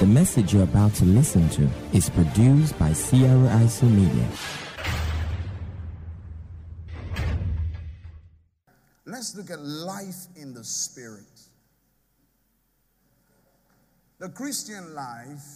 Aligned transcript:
The 0.00 0.06
message 0.06 0.52
you're 0.52 0.64
about 0.64 0.92
to 0.94 1.04
listen 1.04 1.48
to 1.50 1.70
is 1.92 2.10
produced 2.10 2.76
by 2.80 2.92
Sierra 2.92 3.48
ISO 3.62 3.88
Media. 3.88 4.28
Let's 9.06 9.36
look 9.36 9.50
at 9.50 9.60
life 9.60 10.26
in 10.34 10.52
the 10.52 10.64
Spirit. 10.64 11.40
The 14.18 14.30
Christian 14.30 14.94
life 14.94 15.46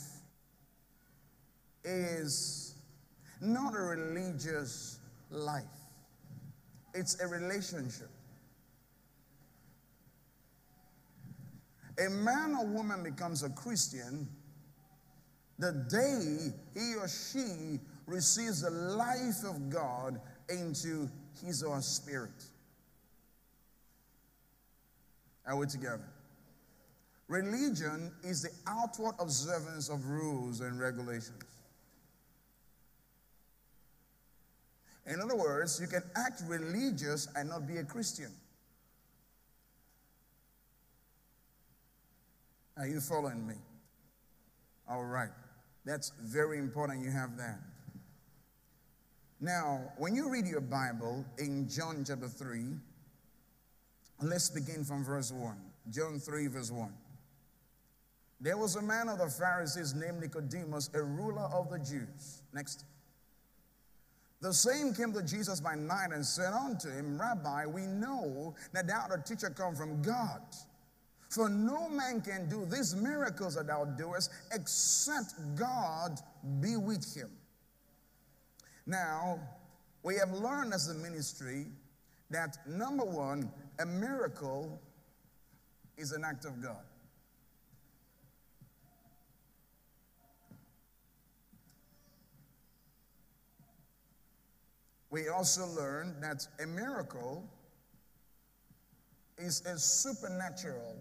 is 1.85 2.77
not 3.41 3.75
a 3.75 3.81
religious 3.81 5.01
life, 5.31 5.65
it's 6.95 7.21
a 7.21 7.27
relationship. 7.27 8.09
A 12.05 12.09
man 12.09 12.55
or 12.55 12.67
woman 12.67 13.03
becomes 13.03 13.43
a 13.43 13.51
Christian 13.51 14.29
the 15.59 15.73
day 15.91 16.53
he 16.75 16.95
or 16.95 17.09
she 17.09 17.81
receives 18.07 18.63
the 18.63 18.71
life 18.71 19.45
of 19.45 19.69
God 19.69 20.21
into 20.49 21.09
his 21.45 21.63
or 21.63 21.77
her 21.77 21.83
spirit. 21.83 22.45
Are 25.45 25.57
we 25.57 25.67
together? 25.67 26.09
Religion 27.27 28.13
is 28.23 28.43
the 28.43 28.51
outward 28.67 29.15
observance 29.19 29.89
of 29.89 30.07
rules 30.07 30.61
and 30.61 30.81
regulations. 30.81 31.43
In 35.07 35.21
other 35.21 35.37
words, 35.37 35.81
you 35.81 35.87
can 35.87 36.03
act 36.17 36.43
religious 36.47 37.29
and 37.35 37.49
not 37.49 37.67
be 37.67 37.79
a 37.79 37.85
Christian. 37.85 38.31
Are 42.79 42.87
you 42.87 43.01
following 43.01 43.47
me? 43.47 43.55
All 44.89 45.05
right. 45.05 45.31
That's 45.85 46.13
very 46.23 46.59
important 46.59 47.05
you 47.05 47.11
have 47.11 47.37
that. 47.39 47.59
Now, 49.41 49.93
when 49.97 50.15
you 50.15 50.31
read 50.31 50.47
your 50.47 50.61
Bible 50.61 51.25
in 51.39 51.69
John 51.69 52.05
chapter 52.07 52.29
3, 52.29 52.67
let's 54.23 54.51
begin 54.51 54.85
from 54.85 55.05
verse 55.05 55.33
1. 55.33 55.57
John 55.91 56.19
3, 56.19 56.47
verse 56.49 56.71
1. 56.71 56.93
There 58.41 58.57
was 58.57 58.77
a 58.77 58.83
man 58.83 59.09
of 59.09 59.19
the 59.19 59.29
Pharisees 59.29 59.95
named 59.95 60.21
Nicodemus, 60.21 60.91
a 60.95 61.03
ruler 61.03 61.49
of 61.53 61.71
the 61.71 61.79
Jews. 61.79 62.43
Next. 62.53 62.85
The 64.41 64.53
same 64.53 64.95
came 64.95 65.13
to 65.15 65.23
Jesus 65.23 65.61
by 65.61 65.75
night 65.75 66.11
and 66.13 66.25
said 66.25 66.53
unto 66.53 66.89
him, 66.91 67.21
Rabbi, 67.21 67.67
we 67.67 67.87
know 67.87 68.55
that 68.73 68.87
thou 68.87 69.07
art 69.11 69.21
a 69.21 69.23
teacher 69.29 69.51
come 69.51 69.75
from 69.75 70.01
God. 70.03 70.43
For 71.29 71.49
no 71.49 71.89
man 71.89 72.23
can 72.23 72.49
do 72.49 72.65
these 72.65 72.97
miracles 72.97 73.55
that 73.57 73.67
thou 73.67 73.85
doest 73.85 74.31
except 74.53 75.35
God 75.57 76.19
be 76.61 76.77
with 76.77 77.15
him. 77.15 77.31
Now, 78.87 79.39
we 80.03 80.17
have 80.17 80.33
learned 80.33 80.73
as 80.73 80.89
a 80.89 80.95
ministry 80.95 81.67
that 82.31 82.57
number 82.67 83.05
one, 83.05 83.51
a 83.79 83.85
miracle 83.85 84.81
is 85.99 86.13
an 86.13 86.25
act 86.25 86.47
of 86.47 86.63
God. 86.63 86.85
We 95.11 95.29
also 95.29 95.67
learned 95.67 96.23
that 96.23 96.47
a 96.63 96.67
miracle 96.67 97.49
is 99.39 99.65
a 99.67 99.79
supernatural 99.79 100.97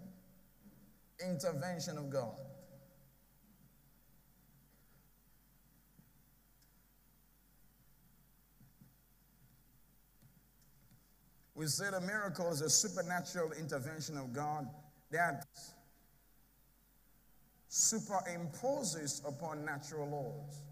intervention 1.24 1.98
of 1.98 2.10
God. 2.10 2.40
We 11.54 11.66
said 11.66 11.94
a 11.94 12.00
miracle 12.00 12.52
is 12.52 12.60
a 12.60 12.70
supernatural 12.70 13.50
intervention 13.52 14.16
of 14.16 14.32
God 14.32 14.68
that 15.10 15.44
superimposes 17.68 19.26
upon 19.26 19.64
natural 19.64 20.08
laws. 20.08 20.62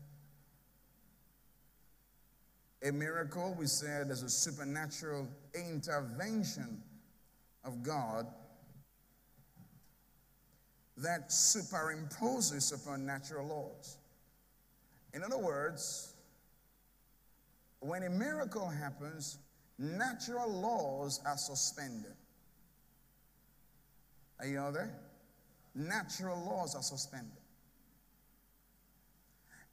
A 2.84 2.93
miracle, 2.93 3.57
we 3.59 3.67
said, 3.67 4.11
is 4.11 4.23
a 4.23 4.31
supernatural 4.31 5.27
intervention 5.55 6.81
of 7.65 7.83
God 7.83 8.27
that 10.99 11.29
superimposes 11.29 12.75
upon 12.75 13.05
natural 13.05 13.47
laws. 13.47 13.99
In 15.12 15.23
other 15.23 15.39
words, 15.39 16.15
when 17.81 18.03
a 18.03 18.11
miracle 18.11 18.69
happens, 18.69 19.39
natural 19.79 20.51
laws 20.51 21.21
are 21.27 21.37
suspended. 21.37 22.15
Are 24.41 24.47
you 24.47 24.61
all 24.61 24.73
there? 24.73 24.93
Natural 25.75 26.39
laws 26.39 26.75
are 26.75 26.83
suspended. 26.83 27.33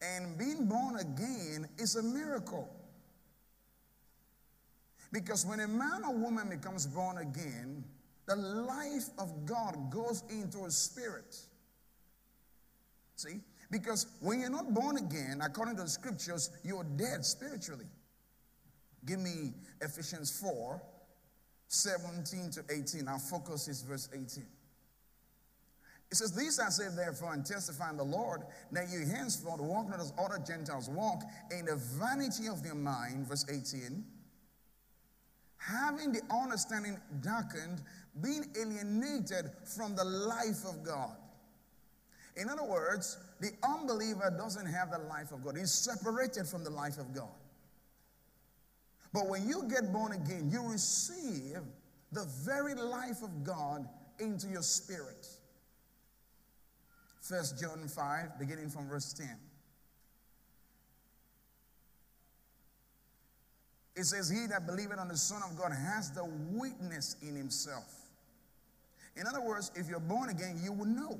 And 0.01 0.38
being 0.38 0.66
born 0.66 0.97
again 0.97 1.67
is 1.78 1.95
a 1.95 2.03
miracle. 2.03 2.69
Because 5.13 5.45
when 5.45 5.61
a 5.61 5.67
man 5.67 6.03
or 6.05 6.13
woman 6.13 6.50
becomes 6.50 6.88
born 6.88 7.19
again, 7.19 7.84
the 8.25 8.35
life 8.35 9.09
of 9.17 9.45
God 9.45 9.91
goes 9.91 10.23
into 10.29 10.66
a 10.66 10.72
spirit. 10.72 11.35
See? 13.16 13.41
Because 13.69 14.07
when 14.22 14.39
you're 14.39 14.50
not 14.50 14.73
born 14.73 14.97
again, 14.97 15.41
according 15.44 15.75
to 15.78 15.84
the 15.84 15.89
scriptures, 15.89 16.51
you're 16.63 16.84
dead 16.84 17.25
spiritually. 17.25 17.85
Give 19.06 19.19
me 19.19 19.53
Ephesians 19.81 20.39
4 20.39 20.81
17 21.67 22.51
to 22.51 22.63
18. 22.69 23.07
Our 23.07 23.17
focus 23.17 23.67
is 23.67 23.81
verse 23.81 24.07
18. 24.13 24.45
It 26.11 26.17
says, 26.17 26.35
These 26.35 26.59
I 26.59 26.69
say, 26.69 26.84
therefore, 26.95 27.34
and 27.34 27.44
testify 27.44 27.90
in 27.90 27.97
the 27.97 28.03
Lord, 28.03 28.41
that 28.72 28.91
you 28.91 29.03
henceforth 29.07 29.59
walk 29.59 29.90
not 29.90 30.00
as 30.00 30.13
other 30.19 30.38
Gentiles 30.45 30.88
walk 30.88 31.23
in 31.50 31.66
the 31.66 31.75
vanity 31.75 32.47
of 32.47 32.61
their 32.61 32.75
mind, 32.75 33.28
verse 33.28 33.44
18, 33.50 34.05
having 35.57 36.11
the 36.11 36.22
understanding 36.31 37.00
darkened, 37.22 37.81
being 38.22 38.46
alienated 38.59 39.51
from 39.66 39.96
the 39.96 40.03
life 40.03 40.63
of 40.68 40.84
God. 40.84 41.16
In 42.35 42.50
other 42.50 42.63
words, 42.63 43.18
the 43.40 43.51
unbeliever 43.63 44.34
doesn't 44.38 44.66
have 44.66 44.91
the 44.91 45.00
life 45.00 45.31
of 45.31 45.44
God, 45.44 45.57
he's 45.57 45.72
separated 45.72 46.47
from 46.47 46.63
the 46.63 46.69
life 46.69 46.97
of 46.97 47.13
God. 47.13 47.29
But 49.13 49.28
when 49.28 49.47
you 49.47 49.63
get 49.69 49.94
born 49.94 50.13
again, 50.13 50.50
you 50.52 50.62
receive 50.63 51.59
the 52.12 52.25
very 52.44 52.73
life 52.73 53.22
of 53.22 53.44
God 53.44 53.88
into 54.19 54.47
your 54.47 54.63
spirit. 54.63 55.28
First 57.22 57.59
John 57.59 57.88
5, 57.88 58.40
beginning 58.40 58.69
from 58.69 58.90
verse 58.90 59.13
10. 59.13 59.28
It 63.96 64.06
says, 64.06 64.29
He 64.29 64.47
that 64.47 64.66
believeth 64.66 64.97
on 64.97 65.07
the 65.07 65.18
Son 65.18 65.41
of 65.50 65.57
God 65.57 65.72
has 65.72 66.12
the 66.12 66.25
witness 66.25 67.16
in 67.22 67.35
himself. 67.35 68.03
In 69.16 69.28
other 69.28 69.41
words, 69.41 69.72
if 69.75 69.88
you're 69.88 70.00
born 70.00 70.29
again, 70.29 70.59
you 70.63 70.72
will 70.72 70.85
know. 70.85 71.19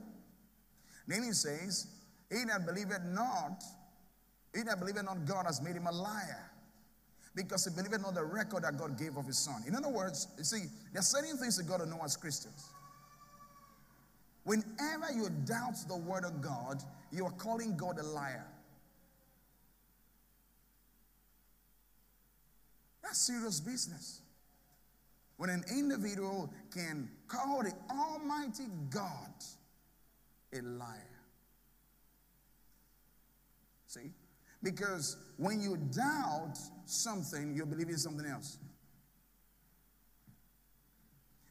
Then 1.08 1.24
he 1.24 1.32
says, 1.32 1.88
He 2.30 2.44
that 2.46 2.66
believeth 2.66 3.04
not, 3.04 3.64
he 4.56 4.64
that 4.64 4.80
believeth 4.80 5.04
not 5.04 5.26
God 5.26 5.46
has 5.46 5.62
made 5.62 5.76
him 5.76 5.88
a 5.88 5.92
liar. 5.92 6.50
Because 7.36 7.66
he 7.66 7.76
believeth 7.76 8.02
not 8.02 8.14
the 8.14 8.24
record 8.24 8.64
that 8.64 8.78
God 8.78 8.98
gave 8.98 9.18
of 9.18 9.26
his 9.26 9.38
son. 9.38 9.64
In 9.68 9.76
other 9.76 9.90
words, 9.90 10.28
you 10.38 10.44
see, 10.44 10.66
there 10.92 11.00
are 11.00 11.04
certain 11.04 11.38
things 11.38 11.58
that 11.58 11.68
God 11.68 11.80
to 11.80 11.86
know 11.88 12.00
as 12.04 12.16
Christians. 12.16 12.70
Whenever 14.44 15.12
you 15.16 15.30
doubt 15.46 15.76
the 15.88 15.98
word 15.98 16.26
of 16.26 16.42
God, 16.42 16.84
you 17.12 17.26
are 17.26 17.32
calling 17.32 17.76
God 17.76 17.98
a 17.98 18.04
liar. 18.04 18.46
That's 23.02 23.20
serious 23.20 23.60
business. 23.60 24.23
When 25.38 25.50
an 25.50 25.64
individual 25.72 26.54
can 26.74 27.10
call 27.28 27.64
the 27.64 27.74
Almighty 27.92 28.68
God 28.90 29.34
a 30.54 30.62
liar. 30.62 31.00
See? 33.88 34.12
Because 34.62 35.18
when 35.38 35.62
you 35.62 35.78
doubt 35.78 36.58
something, 36.86 37.54
you 37.56 37.66
believe 37.66 37.90
in 37.90 37.98
something 37.98 38.26
else. 38.26 38.58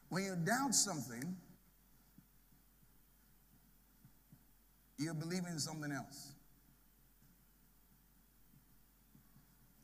When 0.09 0.23
you 0.23 0.35
doubt 0.35 0.73
something, 0.73 1.35
you 4.97 5.13
believe 5.13 5.43
in 5.49 5.59
something 5.59 5.91
else. 5.91 6.33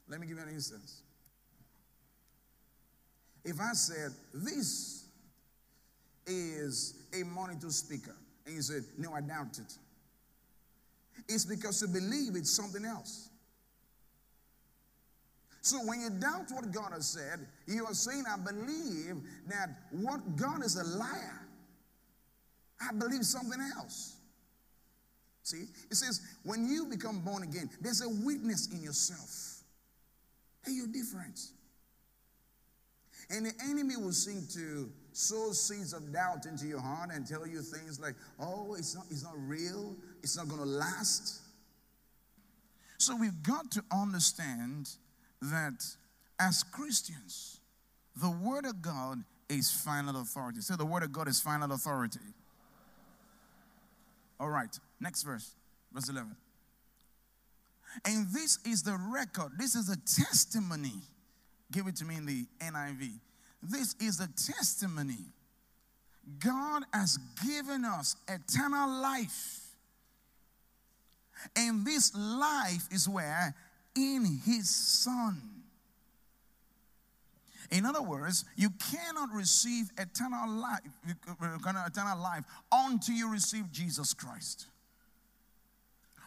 Let 0.07 0.19
me 0.19 0.27
give 0.27 0.37
you 0.37 0.43
an 0.43 0.49
instance. 0.49 1.03
If 3.43 3.59
I 3.59 3.73
said, 3.73 4.11
This 4.33 5.05
is 6.27 7.05
a 7.19 7.23
monitor 7.23 7.69
speaker, 7.69 8.15
and 8.45 8.55
you 8.55 8.61
said, 8.61 8.83
No, 8.97 9.13
I 9.13 9.21
doubt 9.21 9.57
it. 9.57 9.73
It's 11.27 11.45
because 11.45 11.81
you 11.81 11.87
believe 11.87 12.35
it's 12.35 12.51
something 12.51 12.85
else. 12.85 13.29
So 15.61 15.77
when 15.85 16.01
you 16.01 16.09
doubt 16.09 16.51
what 16.51 16.71
God 16.71 16.93
has 16.93 17.07
said, 17.07 17.45
you 17.67 17.85
are 17.85 17.93
saying, 17.93 18.23
I 18.27 18.37
believe 18.37 19.17
that 19.47 19.69
what 19.91 20.35
God 20.35 20.63
is 20.63 20.77
a 20.77 20.97
liar. 20.97 21.41
I 22.81 22.93
believe 22.93 23.25
something 23.25 23.59
else. 23.77 24.15
See, 25.43 25.65
it 25.89 25.95
says, 25.95 26.21
when 26.43 26.67
you 26.67 26.85
become 26.85 27.19
born 27.21 27.43
again, 27.43 27.69
there's 27.81 28.01
a 28.01 28.09
witness 28.09 28.71
in 28.71 28.81
yourself. 28.81 29.63
Hey, 30.65 30.73
you're 30.73 30.87
different. 30.87 31.39
And 33.29 33.45
the 33.45 33.53
enemy 33.63 33.95
will 33.95 34.11
seem 34.11 34.47
to 34.53 34.89
sow 35.13 35.51
seeds 35.51 35.93
of 35.93 36.11
doubt 36.11 36.45
into 36.45 36.65
your 36.65 36.79
heart 36.79 37.11
and 37.13 37.27
tell 37.27 37.45
you 37.47 37.61
things 37.61 37.99
like, 37.99 38.15
oh, 38.39 38.75
it's 38.75 38.95
not, 38.95 39.05
it's 39.11 39.23
not 39.23 39.35
real, 39.37 39.95
it's 40.23 40.35
not 40.37 40.47
going 40.47 40.61
to 40.61 40.67
last. 40.67 41.41
So 42.97 43.15
we've 43.15 43.43
got 43.43 43.71
to 43.71 43.83
understand 43.91 44.89
that 45.41 45.85
as 46.39 46.63
Christians, 46.63 47.59
the 48.15 48.29
Word 48.29 48.65
of 48.65 48.81
God 48.81 49.23
is 49.47 49.71
final 49.71 50.21
authority. 50.21 50.61
So 50.61 50.75
the 50.75 50.85
Word 50.85 51.03
of 51.03 51.11
God 51.11 51.27
is 51.27 51.39
final 51.39 51.71
authority. 51.71 52.19
All 54.39 54.49
right, 54.49 54.77
next 54.99 55.23
verse, 55.23 55.51
verse 55.93 56.09
11. 56.09 56.35
And 58.05 58.27
this 58.33 58.59
is 58.65 58.83
the 58.83 58.97
record, 59.11 59.51
this 59.57 59.75
is 59.75 59.89
a 59.89 59.97
testimony. 59.97 61.01
Give 61.71 61.87
it 61.87 61.95
to 61.97 62.05
me 62.05 62.15
in 62.15 62.25
the 62.25 62.45
NIV. 62.59 63.11
This 63.61 63.95
is 63.99 64.19
a 64.19 64.27
testimony. 64.27 65.17
God 66.39 66.83
has 66.93 67.17
given 67.45 67.85
us 67.85 68.15
eternal 68.27 69.01
life. 69.01 69.61
And 71.55 71.85
this 71.85 72.15
life 72.15 72.87
is 72.91 73.07
where? 73.07 73.55
In 73.95 74.39
His 74.45 74.69
Son. 74.69 75.41
In 77.71 77.85
other 77.85 78.01
words, 78.01 78.45
you 78.55 78.69
cannot 78.91 79.29
receive 79.33 79.91
eternal 79.97 80.49
life, 80.49 80.79
uh, 81.41 81.83
eternal 81.85 82.19
life 82.19 82.43
until 82.71 83.15
you 83.15 83.31
receive 83.31 83.71
Jesus 83.71 84.13
Christ. 84.13 84.65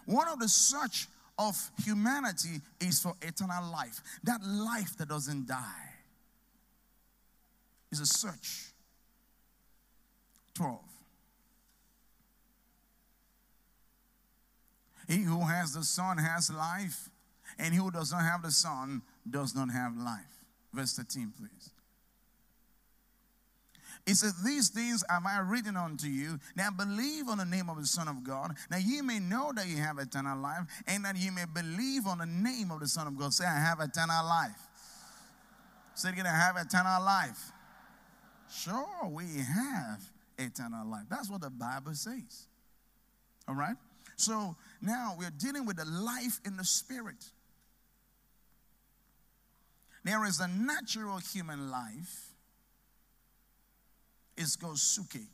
One 0.06 0.29
of 0.29 0.39
the 0.39 0.49
search 0.49 1.09
of 1.38 1.70
humanity 1.84 2.61
is 2.81 3.00
for 3.00 3.14
eternal 3.23 3.70
life, 3.73 4.00
that 4.25 4.43
life 4.44 4.96
that 4.99 5.08
doesn't 5.08 5.46
die. 5.46 5.88
Is 7.90 8.00
a 8.00 8.06
search. 8.06 8.73
12. 10.55 10.79
He 15.08 15.19
who 15.19 15.40
has 15.40 15.75
the 15.75 15.84
Son 15.84 16.17
has 16.17 16.50
life, 16.50 17.11
and 17.58 17.75
he 17.75 17.81
who 17.81 17.90
does 17.90 18.12
not 18.12 18.23
have 18.23 18.43
the 18.43 18.50
Son 18.50 19.02
does 19.29 19.55
not 19.55 19.70
have 19.70 19.96
life. 19.96 20.44
Verse 20.73 20.94
13, 20.94 21.32
please. 21.37 21.72
He 24.07 24.15
said, 24.15 24.33
These 24.45 24.71
things 24.71 25.05
have 25.09 25.25
I 25.27 25.39
written 25.41 25.77
unto 25.77 26.09
you. 26.09 26.39
Now 26.57 26.71
believe 26.71 27.29
on 27.29 27.39
the 27.39 27.45
name 27.45 27.71
of 27.71 27.79
the 27.79 27.87
Son 27.87 28.09
of 28.09 28.25
God. 28.25 28.57
Now 28.71 28.79
ye 28.79 29.01
may 29.01 29.21
know 29.21 29.53
that 29.55 29.69
you 29.69 29.77
have 29.77 29.99
eternal 29.99 30.39
life, 30.39 30.65
and 30.87 31.05
that 31.05 31.17
ye 31.17 31.31
may 31.31 31.45
believe 31.53 32.07
on 32.07 32.19
the 32.19 32.27
name 32.27 32.71
of 32.71 32.81
the 32.81 32.89
Son 32.89 33.07
of 33.07 33.17
God. 33.17 33.33
Say, 33.33 33.45
I 33.45 33.59
have 33.59 33.81
eternal 33.81 34.25
life. 34.25 34.59
Say 35.95 36.11
again, 36.11 36.27
I 36.27 36.37
have 36.37 36.57
eternal 36.57 37.05
life. 37.05 37.53
Sure, 38.51 39.09
we 39.09 39.25
have 39.39 40.01
eternal 40.39 40.87
life. 40.87 41.05
That's 41.09 41.31
what 41.31 41.41
the 41.41 41.51
Bible 41.51 41.95
says. 41.95 42.47
All 43.49 43.55
right? 43.55 43.77
So 44.17 44.57
now 44.81 45.15
we're 45.19 45.31
dealing 45.31 45.65
with 45.65 45.77
the 45.77 45.85
life 45.85 46.41
in 46.45 46.57
the 46.57 46.65
spirit. 46.65 47.25
There 50.05 50.25
is 50.27 50.41
a 50.41 50.49
natural 50.49 51.19
human 51.19 51.71
life, 51.71 52.31
it's 54.43 54.56
called 54.56 54.77
psuche. 54.77 55.27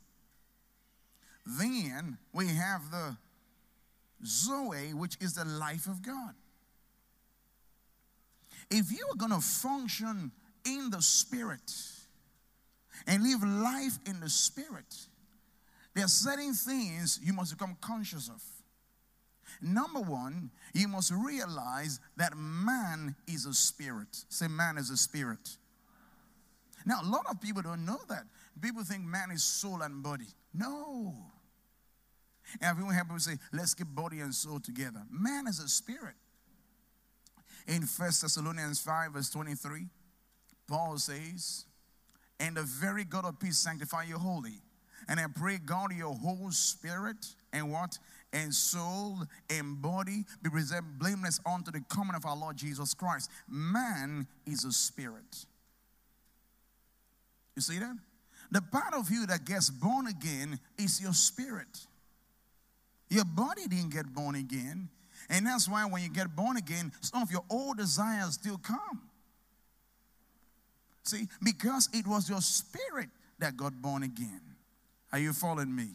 Then 1.46 2.18
we 2.32 2.48
have 2.48 2.90
the 2.90 3.16
Zoe, 4.24 4.92
which 4.94 5.16
is 5.20 5.34
the 5.34 5.44
life 5.44 5.86
of 5.86 6.02
God. 6.02 6.34
If 8.70 8.92
you 8.92 9.06
are 9.10 9.16
going 9.16 9.32
to 9.32 9.40
function 9.40 10.30
in 10.66 10.90
the 10.90 11.00
spirit 11.00 11.72
and 13.06 13.22
live 13.22 13.42
life 13.42 13.98
in 14.06 14.20
the 14.20 14.28
spirit, 14.28 14.94
there 15.94 16.04
are 16.04 16.08
certain 16.08 16.52
things 16.52 17.18
you 17.22 17.32
must 17.32 17.56
become 17.56 17.76
conscious 17.80 18.28
of. 18.28 18.42
Number 19.62 20.00
one, 20.00 20.50
you 20.74 20.86
must 20.86 21.12
realize 21.12 21.98
that 22.16 22.36
man 22.36 23.16
is 23.26 23.46
a 23.46 23.54
spirit. 23.54 24.24
Say, 24.28 24.48
man 24.48 24.76
is 24.76 24.90
a 24.90 24.96
spirit. 24.96 25.56
Now, 26.84 27.00
a 27.02 27.06
lot 27.06 27.26
of 27.30 27.40
people 27.40 27.62
don't 27.62 27.84
know 27.84 28.00
that. 28.08 28.24
People 28.60 28.82
think 28.82 29.04
man 29.04 29.30
is 29.30 29.42
soul 29.42 29.82
and 29.82 30.02
body. 30.02 30.26
No. 30.54 31.14
And 32.54 32.62
everyone 32.62 32.94
have 32.94 33.06
people 33.06 33.20
say, 33.20 33.36
let's 33.52 33.74
get 33.74 33.94
body 33.94 34.20
and 34.20 34.34
soul 34.34 34.60
together. 34.60 35.02
Man 35.10 35.46
is 35.46 35.60
a 35.60 35.68
spirit. 35.68 36.14
In 37.66 37.82
First 37.82 38.22
Thessalonians 38.22 38.80
5, 38.80 39.12
verse 39.12 39.30
23, 39.30 39.86
Paul 40.66 40.96
says, 40.98 41.66
And 42.40 42.56
the 42.56 42.62
very 42.62 43.04
God 43.04 43.26
of 43.26 43.38
peace 43.38 43.58
sanctify 43.58 44.04
you 44.04 44.16
wholly. 44.16 44.62
And 45.08 45.20
I 45.20 45.26
pray 45.34 45.58
God 45.58 45.92
your 45.92 46.14
whole 46.14 46.50
spirit 46.50 47.34
and 47.52 47.70
what? 47.70 47.98
and 48.32 48.54
soul 48.54 49.24
and 49.50 49.80
body 49.80 50.24
be 50.42 50.50
preserved 50.50 50.98
blameless 50.98 51.40
unto 51.46 51.70
the 51.70 51.80
coming 51.88 52.14
of 52.14 52.26
our 52.26 52.36
Lord 52.36 52.56
Jesus 52.56 52.94
Christ. 52.94 53.30
Man 53.48 54.26
is 54.46 54.64
a 54.64 54.72
spirit. 54.72 55.46
You 57.56 57.62
see 57.62 57.78
that? 57.78 57.96
The 58.50 58.62
part 58.62 58.94
of 58.94 59.10
you 59.10 59.26
that 59.26 59.44
gets 59.44 59.70
born 59.70 60.06
again 60.06 60.58
is 60.78 61.00
your 61.00 61.12
spirit. 61.12 61.86
Your 63.10 63.24
body 63.24 63.66
didn't 63.68 63.92
get 63.92 64.06
born 64.14 64.34
again. 64.34 64.88
And 65.30 65.46
that's 65.46 65.68
why 65.68 65.84
when 65.84 66.02
you 66.02 66.08
get 66.08 66.34
born 66.34 66.56
again, 66.56 66.92
some 67.00 67.22
of 67.22 67.30
your 67.30 67.44
old 67.50 67.76
desires 67.76 68.34
still 68.34 68.58
come. 68.58 69.02
See, 71.02 71.26
because 71.42 71.88
it 71.92 72.06
was 72.06 72.28
your 72.28 72.40
spirit 72.40 73.08
that 73.38 73.56
got 73.56 73.80
born 73.80 74.02
again. 74.02 74.40
Are 75.12 75.18
you 75.18 75.32
following 75.32 75.74
me? 75.74 75.88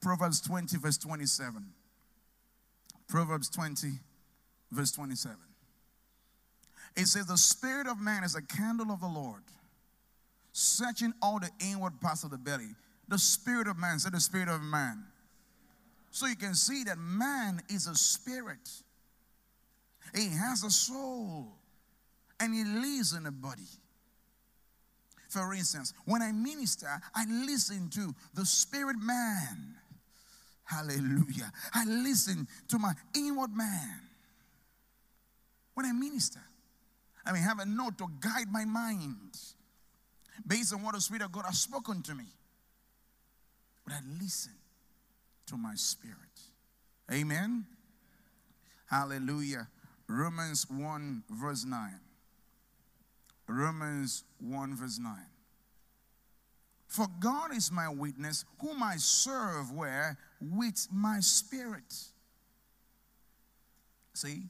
Proverbs 0.00 0.40
20, 0.40 0.78
verse 0.78 0.98
27. 0.98 1.64
Proverbs 3.08 3.48
20, 3.50 3.88
verse 4.70 4.92
27. 4.92 5.36
It 6.96 7.06
says, 7.06 7.26
The 7.26 7.36
spirit 7.36 7.86
of 7.86 8.00
man 8.00 8.24
is 8.24 8.34
a 8.34 8.42
candle 8.42 8.90
of 8.90 9.00
the 9.00 9.08
Lord, 9.08 9.42
searching 10.56 11.12
all 11.22 11.38
the 11.38 11.50
inward 11.60 12.00
parts 12.00 12.24
of 12.24 12.30
the 12.30 12.38
belly. 12.38 12.68
The 13.08 13.18
spirit 13.18 13.68
of 13.68 13.76
man, 13.78 13.98
say 13.98 14.10
the 14.10 14.20
spirit 14.20 14.48
of 14.48 14.62
man. 14.62 15.04
So 16.10 16.26
you 16.26 16.36
can 16.36 16.54
see 16.54 16.84
that 16.84 16.98
man 16.98 17.62
is 17.68 17.86
a 17.86 17.94
spirit. 17.94 18.70
He 20.14 20.28
has 20.28 20.64
a 20.64 20.70
soul 20.70 21.48
and 22.40 22.54
he 22.54 22.64
lives 22.64 23.12
in 23.12 23.26
a 23.26 23.32
body. 23.32 23.68
For 25.28 25.52
instance, 25.52 25.92
when 26.06 26.22
I 26.22 26.32
minister, 26.32 26.88
I 27.14 27.24
listen 27.26 27.90
to 27.90 28.14
the 28.34 28.46
spirit 28.46 28.96
man 29.00 29.76
Hallelujah. 30.66 31.52
I 31.74 31.84
listen 31.84 32.46
to 32.68 32.78
my 32.78 32.92
inward 33.14 33.56
man 33.56 34.00
when 35.74 35.86
I 35.86 35.92
minister. 35.92 36.40
I 37.24 37.32
mean, 37.32 37.42
have 37.42 37.60
a 37.60 37.66
note 37.66 37.98
to 37.98 38.08
guide 38.20 38.50
my 38.50 38.64
mind 38.64 39.38
based 40.44 40.74
on 40.74 40.82
what 40.82 40.94
the 40.94 41.00
Spirit 41.00 41.22
of 41.22 41.32
God 41.32 41.44
has 41.46 41.58
spoken 41.58 42.02
to 42.02 42.14
me. 42.14 42.24
But 43.84 43.94
I 43.94 43.98
listen 44.20 44.52
to 45.46 45.56
my 45.56 45.74
spirit. 45.76 46.16
Amen. 47.12 47.64
Hallelujah. 48.86 49.68
Romans 50.08 50.66
1, 50.68 51.22
verse 51.30 51.64
9. 51.64 51.90
Romans 53.48 54.24
1, 54.40 54.76
verse 54.76 54.98
9. 54.98 55.12
For 56.88 57.06
God 57.20 57.54
is 57.54 57.70
my 57.70 57.88
witness, 57.88 58.44
whom 58.60 58.82
I 58.82 58.96
serve 58.96 59.72
where 59.72 60.16
with 60.40 60.88
my 60.92 61.20
spirit. 61.20 61.94
See, 64.14 64.44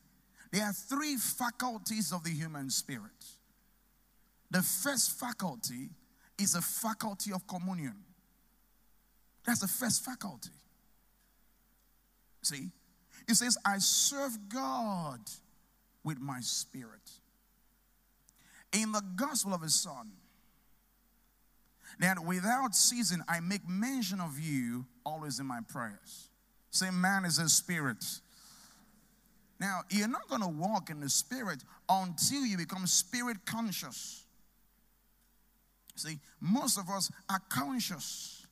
there 0.52 0.64
are 0.64 0.72
three 0.72 1.16
faculties 1.16 2.12
of 2.12 2.24
the 2.24 2.30
human 2.30 2.70
spirit. 2.70 3.10
The 4.50 4.62
first 4.62 5.18
faculty 5.18 5.90
is 6.38 6.54
a 6.54 6.62
faculty 6.62 7.32
of 7.32 7.46
communion. 7.46 7.96
That's 9.44 9.60
the 9.60 9.68
first 9.68 10.04
faculty. 10.04 10.50
See, 12.42 12.70
it 13.28 13.34
says, 13.34 13.56
I 13.64 13.78
serve 13.78 14.36
God 14.48 15.20
with 16.04 16.20
my 16.20 16.40
spirit. 16.40 17.10
In 18.72 18.92
the 18.92 19.02
gospel 19.16 19.54
of 19.54 19.62
his 19.62 19.74
son, 19.74 20.12
that 21.98 22.24
without 22.24 22.74
ceasing 22.74 23.22
I 23.28 23.40
make 23.40 23.66
mention 23.68 24.20
of 24.20 24.38
you 24.38 24.84
always 25.04 25.40
in 25.40 25.46
my 25.46 25.60
prayers. 25.68 26.28
Say, 26.70 26.90
man 26.90 27.24
is 27.24 27.38
a 27.38 27.48
spirit. 27.48 28.04
Now, 29.58 29.80
you're 29.90 30.08
not 30.08 30.28
going 30.28 30.42
to 30.42 30.48
walk 30.48 30.90
in 30.90 31.00
the 31.00 31.08
spirit 31.08 31.64
until 31.88 32.44
you 32.44 32.58
become 32.58 32.86
spirit 32.86 33.38
conscious. 33.46 34.25
See, 35.96 36.18
most 36.40 36.78
of 36.78 36.88
us 36.90 37.10
are 37.28 37.40
conscious 37.48 38.46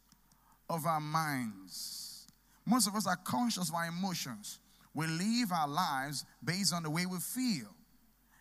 of 0.68 0.86
our 0.86 1.00
minds. 1.00 2.26
Most 2.66 2.88
of 2.88 2.94
us 2.94 3.06
are 3.06 3.16
conscious 3.16 3.68
of 3.68 3.74
our 3.74 3.86
emotions. 3.86 4.58
We 4.94 5.06
live 5.06 5.52
our 5.52 5.68
lives 5.68 6.24
based 6.42 6.72
on 6.72 6.82
the 6.82 6.90
way 6.90 7.04
we 7.04 7.18
feel. 7.18 7.68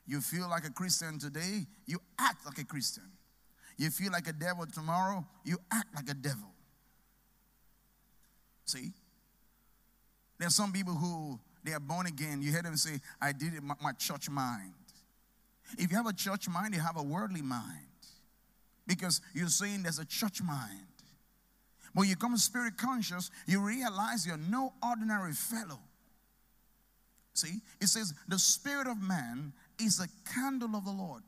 You 0.08 0.22
feel 0.22 0.50
like 0.50 0.66
a 0.66 0.70
Christian 0.70 1.20
today, 1.20 1.66
you 1.86 2.00
act 2.18 2.46
like 2.46 2.58
a 2.60 2.66
Christian. 2.66 3.04
You 3.78 3.90
feel 3.90 4.12
like 4.12 4.28
a 4.28 4.34
devil 4.34 4.66
tomorrow, 4.66 5.26
you 5.44 5.58
act 5.72 5.94
like 5.96 6.10
a 6.10 6.14
devil. 6.14 6.52
See? 8.66 8.92
There's 10.40 10.56
some 10.56 10.72
people 10.72 10.94
who 10.94 11.40
they 11.64 11.74
are 11.74 11.80
born 11.80 12.06
again. 12.06 12.42
You 12.42 12.52
hear 12.52 12.62
them 12.62 12.78
say, 12.78 13.00
I 13.22 13.32
did 13.32 13.54
it 13.54 13.64
my, 13.64 13.76
my 13.82 13.92
church 13.94 14.30
mind. 14.30 14.74
If 15.78 15.92
you 15.92 15.98
have 15.98 16.08
a 16.08 16.14
church 16.14 16.48
mind, 16.48 16.74
you 16.74 16.82
have 16.82 16.98
a 16.98 17.04
worldly 17.04 17.42
mind. 17.42 17.88
Because 18.88 19.22
you're 19.34 19.48
saying 19.48 19.84
there's 19.84 20.00
a 20.00 20.06
church 20.06 20.42
mind. 20.42 20.88
When 21.94 22.10
you 22.10 22.16
come 22.16 22.36
spirit 22.38 22.78
conscious, 22.78 23.30
you 23.46 23.62
realize 23.62 24.26
you're 24.26 24.38
no 24.38 24.74
ordinary 24.82 25.34
fellow. 25.34 25.80
See, 27.36 27.60
it 27.82 27.88
says, 27.88 28.14
the 28.28 28.40
spirit 28.40 28.88
of 28.88 29.02
man 29.02 29.54
is 29.80 30.00
a 30.00 30.08
candle 30.34 30.76
of 30.76 30.86
the 30.86 30.92
Lord. 30.92 31.24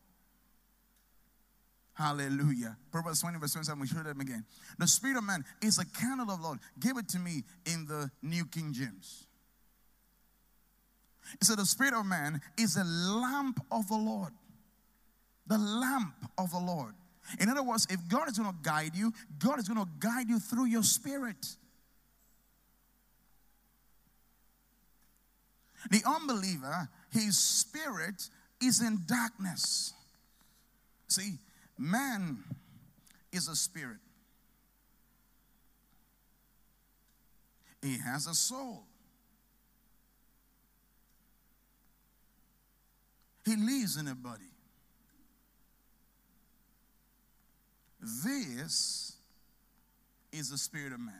Hallelujah. 1.93 2.77
Proverbs 2.91 3.21
20, 3.21 3.39
verse 3.39 3.53
27, 3.53 3.79
we 3.79 3.88
heard 3.88 4.05
them 4.05 4.19
again. 4.19 4.43
The 4.77 4.88
spirit 4.88 5.17
of 5.17 5.24
man 5.24 5.45
is 5.62 5.79
a 5.79 5.85
candle 5.85 6.29
of 6.29 6.41
the 6.41 6.43
Lord. 6.43 6.59
Give 6.79 6.97
it 6.97 7.07
to 7.09 7.19
me 7.19 7.43
in 7.65 7.85
the 7.85 8.12
New 8.21 8.45
King 8.45 8.74
James. 8.74 9.27
It 11.33 11.45
said, 11.45 11.57
The 11.57 11.65
spirit 11.65 11.93
of 11.93 12.05
man 12.05 12.41
is 12.57 12.75
a 12.75 12.83
lamp 12.83 13.62
of 13.71 13.88
the 13.88 13.95
Lord. 13.95 14.33
The 15.47 15.57
lamp 15.57 16.15
of 16.38 16.51
the 16.51 16.59
Lord. 16.59 16.95
In 17.39 17.50
other 17.50 17.63
words, 17.63 17.88
if 17.89 18.08
God 18.08 18.29
is 18.29 18.38
going 18.38 18.50
to 18.50 18.58
guide 18.62 18.96
you, 18.96 19.13
God 19.39 19.60
is 19.60 19.67
going 19.67 19.84
to 19.84 19.91
guide 20.00 20.29
you 20.29 20.39
through 20.39 20.65
your 20.65 20.84
spirit. 20.84 21.55
The 25.89 26.01
unbeliever, 26.05 26.89
his 27.12 27.38
spirit 27.38 28.29
is 28.62 28.82
in 28.82 29.00
darkness. 29.05 29.94
See, 31.08 31.34
man 31.77 32.44
is 33.32 33.48
a 33.48 33.55
spirit, 33.55 33.98
he 37.82 37.98
has 38.00 38.27
a 38.27 38.34
soul. 38.34 38.84
He 43.46 43.55
lives 43.55 43.98
in 43.98 44.08
a 44.08 44.15
body. 44.15 44.54
This 48.24 49.17
is 50.31 50.51
the 50.51 50.57
spirit 50.57 50.93
of 50.93 51.00
man. 51.00 51.15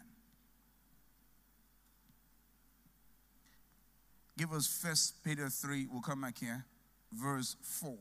Give 4.38 4.52
us 4.52 4.68
First 4.68 5.24
Peter 5.24 5.50
3, 5.50 5.88
we'll 5.92 6.02
come 6.02 6.22
back 6.22 6.38
here, 6.38 6.66
verse 7.12 7.56
4. 7.62 7.96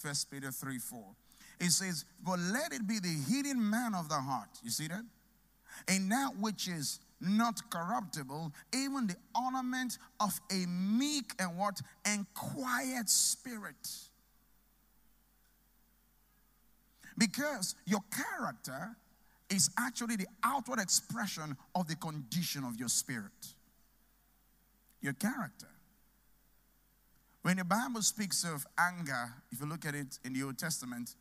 First 0.00 0.30
Peter 0.30 0.50
3 0.50 0.78
4. 0.78 1.04
It 1.60 1.70
says, 1.70 2.04
But 2.24 2.38
let 2.38 2.72
it 2.72 2.86
be 2.86 3.00
the 3.00 3.08
hidden 3.08 3.68
man 3.68 3.94
of 3.94 4.08
the 4.08 4.14
heart. 4.14 4.48
You 4.62 4.70
see 4.70 4.86
that? 4.88 5.02
And 5.88 6.10
that 6.12 6.30
which 6.38 6.68
is 6.68 7.00
not 7.20 7.60
corruptible, 7.70 8.52
even 8.72 9.08
the 9.08 9.16
ornament 9.34 9.98
of 10.20 10.40
a 10.50 10.66
meek 10.66 11.32
and 11.38 11.58
what? 11.58 11.80
And 12.04 12.26
quiet 12.32 13.08
spirit. 13.08 14.07
Because 17.18 17.74
your 17.84 18.00
character 18.14 18.96
is 19.50 19.70
actually 19.78 20.16
the 20.16 20.26
outward 20.44 20.78
expression 20.78 21.56
of 21.74 21.88
the 21.88 21.96
condition 21.96 22.64
of 22.64 22.76
your 22.76 22.88
spirit. 22.88 23.54
Your 25.00 25.14
character. 25.14 25.68
When 27.42 27.56
the 27.56 27.64
Bible 27.64 28.02
speaks 28.02 28.44
of 28.44 28.66
anger, 28.78 29.32
if 29.50 29.60
you 29.60 29.66
look 29.66 29.84
at 29.84 29.94
it 29.94 30.18
in 30.24 30.32
the 30.32 30.42
Old 30.42 30.58
Testament, 30.58 31.14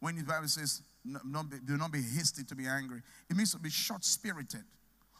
when 0.00 0.16
the 0.16 0.22
Bible 0.22 0.48
says, 0.48 0.82
not 1.04 1.50
be, 1.50 1.56
do 1.64 1.76
not 1.76 1.90
be 1.90 2.02
hasty 2.02 2.44
to 2.44 2.54
be 2.54 2.66
angry, 2.66 3.02
it 3.28 3.36
means 3.36 3.52
to 3.52 3.58
be 3.58 3.70
short 3.70 4.04
spirited. 4.04 4.64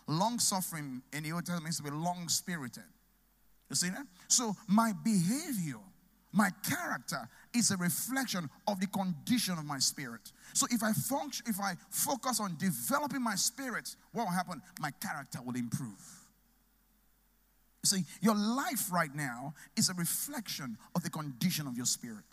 Long 0.07 0.39
suffering 0.39 1.03
in 1.13 1.25
the 1.25 1.33
Old 1.33 1.45
Testament 1.45 1.65
means 1.65 1.77
to 1.79 1.83
be 1.83 1.91
long 1.91 2.29
spirited. 2.29 2.85
You 3.69 3.77
see 3.77 3.89
that? 3.89 4.07
So 4.29 4.55
my 4.67 4.93
behavior, 5.03 5.81
my 6.33 6.51
character 6.69 7.29
is 7.59 7.71
a 7.71 7.77
reflection 7.77 8.49
of 8.67 8.81
the 8.81 8.87
condition 8.87 9.55
of 9.59 9.65
my 9.65 9.79
spirit. 9.79 10.33
So 10.53 10.67
if 10.71 10.83
I 10.83 10.93
function, 10.93 11.47
if 11.49 11.61
I 11.61 11.75
focus 11.91 12.41
on 12.41 12.57
developing 12.59 13.23
my 13.23 13.35
spirit, 13.35 13.95
what 14.13 14.25
will 14.25 14.33
happen? 14.33 14.63
My 14.81 14.91
character 15.03 15.41
will 15.45 15.57
improve. 15.57 16.19
See, 17.85 18.05
your 18.21 18.35
life 18.35 18.93
right 18.93 19.15
now 19.15 19.55
is 19.77 19.89
a 19.89 19.95
reflection 19.95 20.77
of 20.95 21.03
the 21.03 21.11
condition 21.11 21.67
of 21.67 21.77
your 21.77 21.87
spirit. 21.87 22.25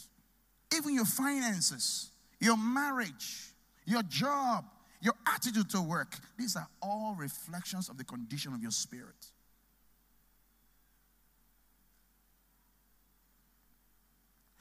Even 0.76 0.94
your 0.94 1.06
finances, 1.06 2.10
your 2.40 2.58
marriage, 2.58 3.54
your 3.86 4.04
job, 4.04 4.66
your 5.02 5.14
attitude 5.28 5.70
to 5.70 5.82
work, 5.82 6.18
these 6.38 6.56
are 6.56 6.68
all 6.82 7.16
reflections 7.18 7.90
of 7.90 7.98
the 7.98 8.04
condition 8.04 8.54
of 8.54 8.62
your 8.62 8.72
spirit. 8.72 9.32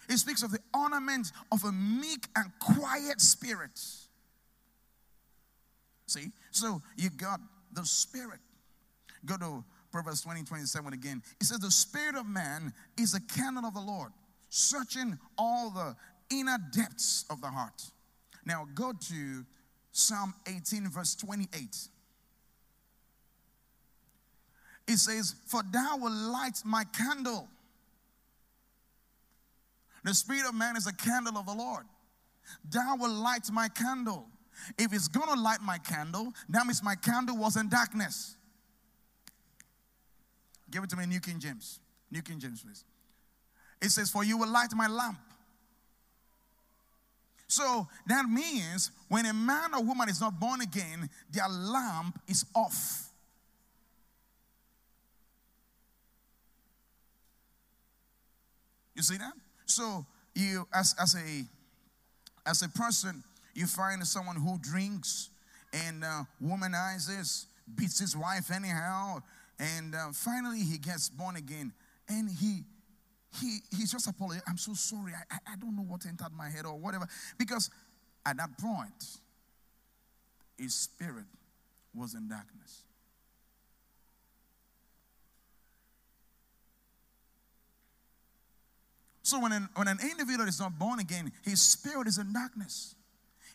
It 0.08 0.18
speaks 0.18 0.42
of 0.42 0.50
the 0.50 0.58
ornament 0.74 1.32
of 1.50 1.64
a 1.64 1.72
meek 1.72 2.26
and 2.36 2.50
quiet 2.58 3.20
spirit. 3.20 3.80
See? 6.06 6.30
So 6.50 6.82
you 6.96 7.10
got 7.10 7.40
the 7.72 7.84
spirit. 7.84 8.40
Go 9.24 9.36
to 9.36 9.64
Proverbs 9.90 10.22
20, 10.22 10.42
27 10.42 10.92
again. 10.92 11.22
It 11.40 11.44
says, 11.44 11.58
The 11.58 11.70
spirit 11.70 12.16
of 12.16 12.26
man 12.26 12.72
is 12.98 13.14
a 13.14 13.20
candle 13.20 13.64
of 13.64 13.74
the 13.74 13.80
Lord, 13.80 14.12
searching 14.48 15.18
all 15.38 15.70
the 15.70 15.96
inner 16.30 16.58
depths 16.72 17.24
of 17.30 17.40
the 17.40 17.48
heart. 17.48 17.82
Now 18.44 18.66
go 18.74 18.92
to 18.92 19.44
Psalm 19.92 20.34
18, 20.46 20.90
verse 20.90 21.14
28. 21.14 21.88
It 24.86 24.96
says, 24.98 25.36
For 25.46 25.62
thou 25.72 25.96
will 25.96 26.12
light 26.12 26.58
my 26.64 26.84
candle. 26.84 27.48
The 30.04 30.14
spirit 30.14 30.46
of 30.46 30.54
man 30.54 30.76
is 30.76 30.86
a 30.86 30.92
candle 30.92 31.38
of 31.38 31.46
the 31.46 31.54
Lord. 31.54 31.84
Thou 32.70 32.96
will 32.96 33.12
light 33.12 33.50
my 33.50 33.68
candle. 33.68 34.26
If 34.78 34.92
it's 34.92 35.08
gonna 35.08 35.40
light 35.40 35.60
my 35.62 35.78
candle, 35.78 36.32
that 36.50 36.64
means 36.66 36.82
my 36.82 36.94
candle 36.94 37.36
was 37.36 37.56
in 37.56 37.68
darkness. 37.68 38.36
Give 40.70 40.84
it 40.84 40.90
to 40.90 40.96
me, 40.96 41.06
New 41.06 41.20
King 41.20 41.40
James. 41.40 41.80
New 42.10 42.22
King 42.22 42.38
James, 42.38 42.62
please. 42.62 42.84
It 43.80 43.90
says, 43.90 44.10
For 44.10 44.24
you 44.24 44.36
will 44.36 44.48
light 44.48 44.70
my 44.74 44.86
lamp. 44.86 45.18
So 47.46 47.86
that 48.06 48.26
means 48.28 48.90
when 49.08 49.26
a 49.26 49.32
man 49.32 49.74
or 49.74 49.82
woman 49.82 50.08
is 50.08 50.20
not 50.20 50.38
born 50.38 50.60
again, 50.60 51.08
their 51.30 51.48
lamp 51.48 52.20
is 52.26 52.44
off. 52.54 53.08
You 58.94 59.02
see 59.02 59.16
that? 59.16 59.32
So 59.66 60.06
you 60.34 60.66
as, 60.72 60.94
as 61.00 61.14
a 61.14 61.44
as 62.46 62.62
a 62.62 62.68
person, 62.68 63.22
you 63.54 63.66
find 63.66 64.06
someone 64.06 64.36
who 64.36 64.58
drinks 64.58 65.30
and 65.72 66.04
uh, 66.04 66.24
womanizes, 66.42 67.46
beats 67.74 67.98
his 67.98 68.16
wife 68.16 68.50
anyhow, 68.50 69.22
and 69.58 69.94
uh, 69.94 70.12
finally, 70.12 70.60
he 70.60 70.78
gets 70.78 71.08
born 71.08 71.36
again, 71.36 71.72
and 72.08 72.28
he 72.30 72.64
he 73.40 73.58
he's 73.74 73.92
just 73.92 74.06
apologized. 74.08 74.44
I'm 74.48 74.58
so 74.58 74.74
sorry. 74.74 75.12
I, 75.30 75.52
I 75.52 75.56
don't 75.56 75.76
know 75.76 75.82
what 75.82 76.06
entered 76.06 76.32
my 76.36 76.48
head 76.48 76.66
or 76.66 76.76
whatever. 76.76 77.06
Because 77.38 77.70
at 78.26 78.36
that 78.36 78.58
point, 78.58 79.04
his 80.58 80.74
spirit 80.74 81.26
was 81.94 82.14
in 82.14 82.28
darkness. 82.28 82.82
So 89.24 89.40
when 89.40 89.52
an, 89.52 89.68
when 89.74 89.88
an 89.88 89.98
individual 90.02 90.46
is 90.46 90.60
not 90.60 90.78
born 90.78 91.00
again, 91.00 91.32
his 91.42 91.60
spirit 91.62 92.06
is 92.06 92.18
in 92.18 92.34
darkness. 92.34 92.94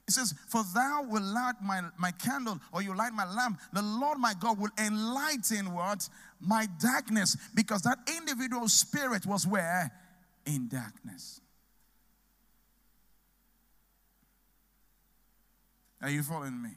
It 0.07 0.13
says, 0.13 0.33
For 0.47 0.63
thou 0.73 1.05
will 1.07 1.21
light 1.21 1.61
my, 1.63 1.81
my 1.95 2.09
candle, 2.09 2.59
or 2.73 2.81
you 2.81 2.97
light 2.97 3.13
my 3.13 3.31
lamp. 3.31 3.59
The 3.71 3.83
Lord 3.83 4.17
my 4.17 4.33
God 4.33 4.59
will 4.59 4.71
enlighten 4.79 5.71
what? 5.71 6.09
My 6.41 6.67
darkness. 6.81 7.37
Because 7.53 7.83
that 7.83 7.99
individual 8.17 8.67
spirit 8.67 9.27
was 9.27 9.45
where? 9.45 9.91
In 10.47 10.69
darkness. 10.69 11.39
Are 16.01 16.09
you 16.09 16.23
following 16.23 16.59
me? 16.59 16.71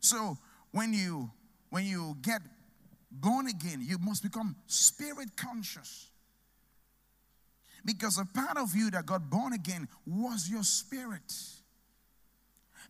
So 0.00 0.38
when 0.70 0.94
you 0.94 1.30
when 1.68 1.84
you 1.84 2.16
get 2.22 2.40
born 3.10 3.48
again, 3.48 3.80
you 3.82 3.98
must 3.98 4.22
become 4.22 4.56
spirit 4.66 5.36
conscious. 5.36 6.08
Because 7.84 8.18
a 8.18 8.24
part 8.24 8.56
of 8.56 8.74
you 8.74 8.90
that 8.92 9.06
got 9.06 9.28
born 9.28 9.52
again 9.52 9.88
was 10.06 10.48
your 10.48 10.62
spirit. 10.62 11.32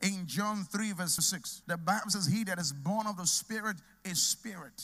In 0.02 0.26
John 0.26 0.64
3, 0.64 0.92
verse 0.92 1.14
6, 1.14 1.62
the 1.66 1.76
Bible 1.76 2.11
says, 2.11 2.26
He 2.26 2.44
that 2.44 2.58
is 2.58 2.72
born 2.72 3.06
of 3.06 3.16
the 3.16 3.26
Spirit 3.26 3.76
is 4.04 4.20
spirit. 4.20 4.82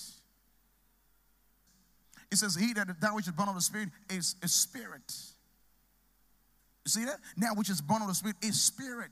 It 2.31 2.37
says, 2.37 2.55
He 2.55 2.73
that, 2.75 3.01
that 3.01 3.15
which 3.15 3.27
is 3.27 3.33
born 3.33 3.49
of 3.49 3.57
the 3.57 3.61
Spirit 3.61 3.89
is 4.09 4.37
a 4.43 4.49
spirit. 4.49 5.13
You 6.85 6.91
see 6.91 7.05
that? 7.05 7.19
Now, 7.37 7.49
which 7.55 7.69
is 7.69 7.81
born 7.81 8.03
of 8.03 8.09
the 8.09 8.15
Spirit 8.15 8.37
is 8.43 8.61
spirit. 8.61 9.11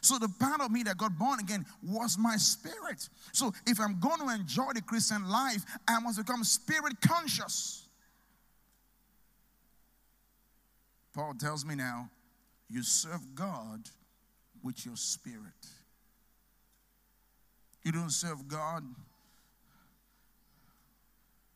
So 0.00 0.18
the 0.18 0.28
part 0.40 0.60
of 0.60 0.70
me 0.70 0.82
that 0.84 0.96
got 0.96 1.18
born 1.18 1.40
again 1.40 1.66
was 1.82 2.16
my 2.16 2.36
spirit. 2.36 3.08
So 3.32 3.52
if 3.66 3.80
I'm 3.80 3.98
going 4.00 4.20
to 4.20 4.34
enjoy 4.34 4.72
the 4.74 4.82
Christian 4.82 5.28
life, 5.28 5.64
I 5.86 5.98
must 6.00 6.18
become 6.18 6.44
spirit 6.44 7.00
conscious. 7.00 7.87
Paul 11.18 11.34
tells 11.34 11.64
me 11.64 11.74
now, 11.74 12.08
you 12.70 12.84
serve 12.84 13.34
God 13.34 13.80
with 14.62 14.86
your 14.86 14.94
spirit. 14.94 15.66
You 17.82 17.90
don't 17.90 18.12
serve 18.12 18.46
God 18.46 18.84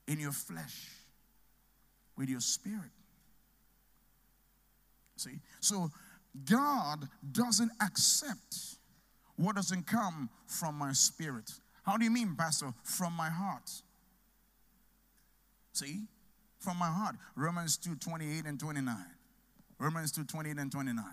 in 0.09 0.19
your 0.19 0.33
flesh, 0.33 0.89
with 2.19 2.29
your 2.29 2.41
spirit. 2.41 2.91
See? 5.15 5.39
So 5.61 5.93
God 6.45 7.09
doesn't 7.31 7.71
accept 7.81 8.57
what 9.37 9.55
doesn't 9.55 9.87
come 9.87 10.29
from 10.49 10.75
my 10.75 10.93
spirit. 10.93 11.53
How 11.85 11.97
do 11.97 12.05
you 12.05 12.11
mean, 12.11 12.35
Pastor? 12.37 12.75
From 12.83 13.13
my 13.13 13.31
heart. 13.31 13.71
See? 15.73 16.01
From 16.59 16.79
my 16.79 16.91
heart. 16.91 17.15
Romans 17.37 17.77
2 17.77 17.95
28 17.95 18.45
and 18.47 18.59
29. 18.59 18.97
Romans 19.83 20.13
2 20.13 20.25
28 20.25 20.59
and 20.59 20.71
29. 20.71 21.05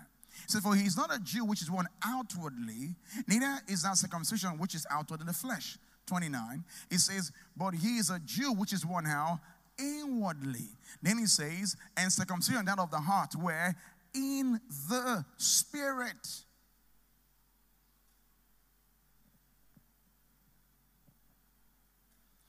It 0.44 0.50
says, 0.50 0.62
For 0.62 0.74
he 0.74 0.86
is 0.86 0.96
not 0.96 1.14
a 1.14 1.18
Jew 1.18 1.44
which 1.44 1.60
is 1.60 1.70
one 1.70 1.88
outwardly, 2.04 2.94
neither 3.26 3.58
is 3.68 3.82
that 3.82 3.96
circumcision 3.96 4.58
which 4.58 4.74
is 4.74 4.86
outward 4.90 5.20
in 5.20 5.26
the 5.26 5.32
flesh. 5.32 5.76
29. 6.06 6.64
It 6.90 6.98
says, 6.98 7.32
But 7.56 7.74
he 7.74 7.98
is 7.98 8.10
a 8.10 8.18
Jew 8.20 8.52
which 8.52 8.72
is 8.72 8.86
one 8.86 9.04
how? 9.04 9.40
Inwardly. 9.78 10.68
Then 11.02 11.18
he 11.18 11.26
says, 11.26 11.76
And 11.96 12.12
circumcision 12.12 12.64
that 12.66 12.78
of 12.78 12.90
the 12.90 12.98
heart, 12.98 13.34
where 13.34 13.76
in 14.14 14.60
the 14.88 15.24
spirit. 15.36 16.44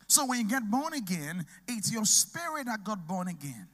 So 0.08 0.26
when 0.26 0.40
you 0.40 0.48
get 0.48 0.70
born 0.70 0.94
again, 0.94 1.46
it's 1.68 1.92
your 1.92 2.06
spirit 2.06 2.66
that 2.66 2.84
got 2.84 3.08
born 3.08 3.28
again. 3.28 3.68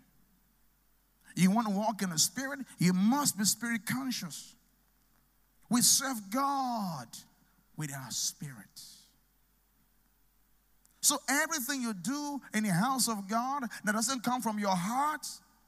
You 1.37 1.51
want 1.51 1.67
to 1.67 1.73
walk 1.73 2.01
in 2.01 2.09
the 2.09 2.17
spirit, 2.17 2.59
you 2.79 2.93
must 2.93 3.37
be 3.37 3.43
spirit 3.43 3.85
conscious. 3.85 4.55
We 5.69 5.81
serve 5.81 6.17
God 6.31 7.05
with 7.77 7.93
our 7.93 8.09
spirit. 8.09 8.55
So 10.99 11.17
everything 11.29 11.83
you 11.83 11.93
do 11.93 12.41
in 12.55 12.63
the 12.63 12.73
house 12.73 13.07
of 13.07 13.29
God 13.29 13.65
that 13.85 13.93
doesn't 13.93 14.23
come 14.23 14.41
from 14.41 14.57
your 14.57 14.75
heart, 14.75 15.27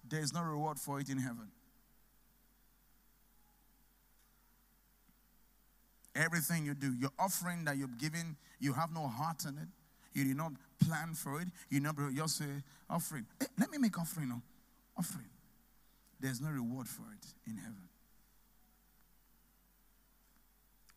there 0.09 0.21
is 0.21 0.33
no 0.33 0.41
reward 0.41 0.79
for 0.79 0.99
it 0.99 1.07
in 1.07 1.19
heaven. 1.19 1.49
Everything 6.15 6.65
you 6.65 6.73
do, 6.73 6.93
your 6.99 7.11
offering 7.19 7.63
that 7.65 7.77
you're 7.77 7.87
giving, 7.99 8.35
you 8.59 8.73
have 8.73 8.91
no 8.91 9.07
heart 9.07 9.45
in 9.45 9.55
it. 9.57 9.67
You 10.13 10.25
did 10.25 10.35
not 10.35 10.53
plan 10.83 11.13
for 11.13 11.39
it. 11.39 11.47
You 11.69 11.79
never 11.79 12.09
just 12.09 12.37
say 12.37 12.63
offering. 12.89 13.27
Hey, 13.39 13.45
let 13.59 13.69
me 13.69 13.77
make 13.77 13.97
offering. 13.99 14.29
No, 14.29 14.41
offering. 14.97 15.29
There's 16.19 16.41
no 16.41 16.49
reward 16.49 16.87
for 16.87 17.03
it 17.13 17.25
in 17.47 17.57
heaven. 17.57 17.87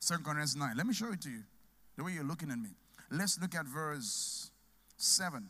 Second 0.01 0.25
Corinthians 0.25 0.57
9. 0.57 0.77
Let 0.77 0.87
me 0.87 0.95
show 0.95 1.13
it 1.13 1.21
to 1.23 1.31
you. 1.31 1.43
The 1.97 2.05
way 2.05 2.13
you're 2.13 2.25
looking 2.25 2.51
at 2.51 2.59
me. 2.59 2.71
Let's 3.11 3.41
look 3.41 3.55
at 3.55 3.67
verse 3.67 4.51
7. 4.97 5.49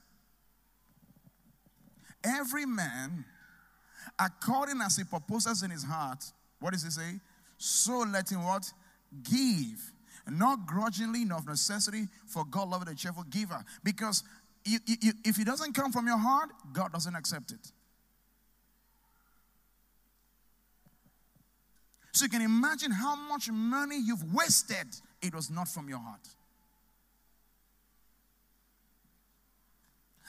Every 2.24 2.66
man, 2.66 3.24
according 4.18 4.80
as 4.82 4.96
he 4.96 5.04
proposes 5.04 5.62
in 5.62 5.70
his 5.70 5.84
heart, 5.84 6.24
what 6.60 6.72
does 6.72 6.82
he 6.82 6.90
say? 6.90 7.20
So 7.56 8.00
let 8.00 8.30
him 8.30 8.44
what? 8.44 8.70
give, 9.22 9.92
not 10.30 10.66
grudgingly, 10.66 11.24
nor 11.24 11.38
of 11.38 11.46
necessity, 11.46 12.06
for 12.26 12.44
God 12.44 12.68
loveth 12.68 12.90
a 12.90 12.94
cheerful 12.94 13.24
giver. 13.24 13.62
Because 13.84 14.24
if 14.64 15.38
it 15.38 15.44
doesn't 15.44 15.74
come 15.74 15.92
from 15.92 16.06
your 16.06 16.18
heart, 16.18 16.50
God 16.72 16.92
doesn't 16.92 17.14
accept 17.14 17.52
it. 17.52 17.72
So 22.12 22.24
you 22.24 22.28
can 22.28 22.42
imagine 22.42 22.90
how 22.90 23.16
much 23.16 23.50
money 23.50 23.98
you've 23.98 24.34
wasted. 24.34 24.86
It 25.20 25.34
was 25.34 25.50
not 25.50 25.68
from 25.68 25.88
your 25.88 25.98
heart. 25.98 26.28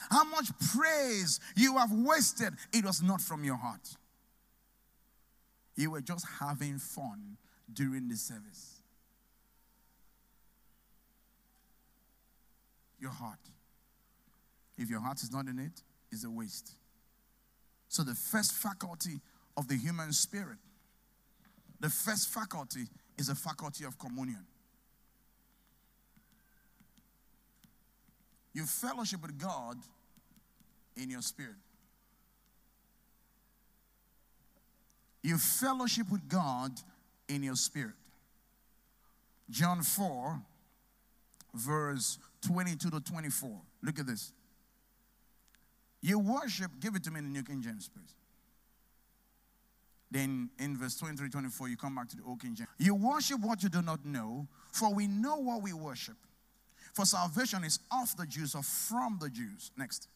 How 0.09 0.23
much 0.23 0.47
praise 0.73 1.39
you 1.55 1.77
have 1.77 1.91
wasted. 1.91 2.53
It 2.73 2.85
was 2.85 3.01
not 3.01 3.21
from 3.21 3.43
your 3.43 3.57
heart. 3.57 3.95
You 5.75 5.91
were 5.91 6.01
just 6.01 6.25
having 6.39 6.77
fun 6.77 7.37
during 7.73 8.07
the 8.07 8.15
service. 8.15 8.83
your 13.03 13.11
heart. 13.11 13.37
If 14.77 14.89
your 14.89 15.01
heart 15.01 15.21
is 15.21 15.31
not 15.31 15.45
in 15.47 15.59
it, 15.59 15.83
it's 16.11 16.23
a 16.23 16.29
waste. 16.31 16.71
So, 17.89 18.01
the 18.03 18.15
first 18.15 18.53
faculty 18.53 19.19
of 19.55 19.67
the 19.67 19.75
human 19.75 20.13
spirit, 20.13 20.57
the 21.83 21.89
first 21.89 22.29
faculty 22.29 22.87
is 23.17 23.27
a 23.27 23.35
faculty 23.35 23.83
of 23.83 23.99
communion. 23.99 24.45
You 28.53 28.63
fellowship 28.63 29.21
with 29.21 29.37
God 29.37 29.75
in 30.95 31.09
your 31.09 31.21
spirit. 31.21 31.57
You 35.23 35.37
fellowship 35.37 36.09
with 36.09 36.25
God 36.29 36.71
in 37.27 37.43
your 37.43 37.57
spirit. 37.57 37.95
John 39.49 39.83
4, 39.83 40.39
verse 41.53 42.17
22 42.47 42.91
to 42.91 43.01
24. 43.01 43.61
Look 43.81 43.99
at 43.99 44.07
this. 44.07 44.31
You 46.01 46.19
worship, 46.19 46.71
give 46.79 46.95
it 46.95 47.03
to 47.03 47.11
me 47.11 47.19
in 47.19 47.25
the 47.25 47.31
New 47.31 47.43
King 47.43 47.61
James, 47.61 47.89
please. 47.89 48.15
Then 50.13 50.51
in 50.59 50.77
verse 50.77 50.95
23 50.99 51.27
24, 51.27 51.69
you 51.69 51.75
come 51.75 51.95
back 51.95 52.07
to 52.09 52.15
the 52.15 52.21
Old 52.23 52.39
King 52.39 52.53
James. 52.53 52.69
You 52.77 52.93
worship 52.93 53.41
what 53.41 53.63
you 53.63 53.69
do 53.69 53.81
not 53.81 54.05
know, 54.05 54.47
for 54.71 54.93
we 54.93 55.07
know 55.07 55.37
what 55.37 55.63
we 55.63 55.73
worship. 55.73 56.17
For 56.93 57.03
salvation 57.03 57.63
is 57.63 57.79
of 57.91 58.15
the 58.15 58.27
Jews 58.27 58.53
or 58.53 58.61
from 58.61 59.17
the 59.19 59.27
Jews. 59.27 59.71
Next. 59.75 60.07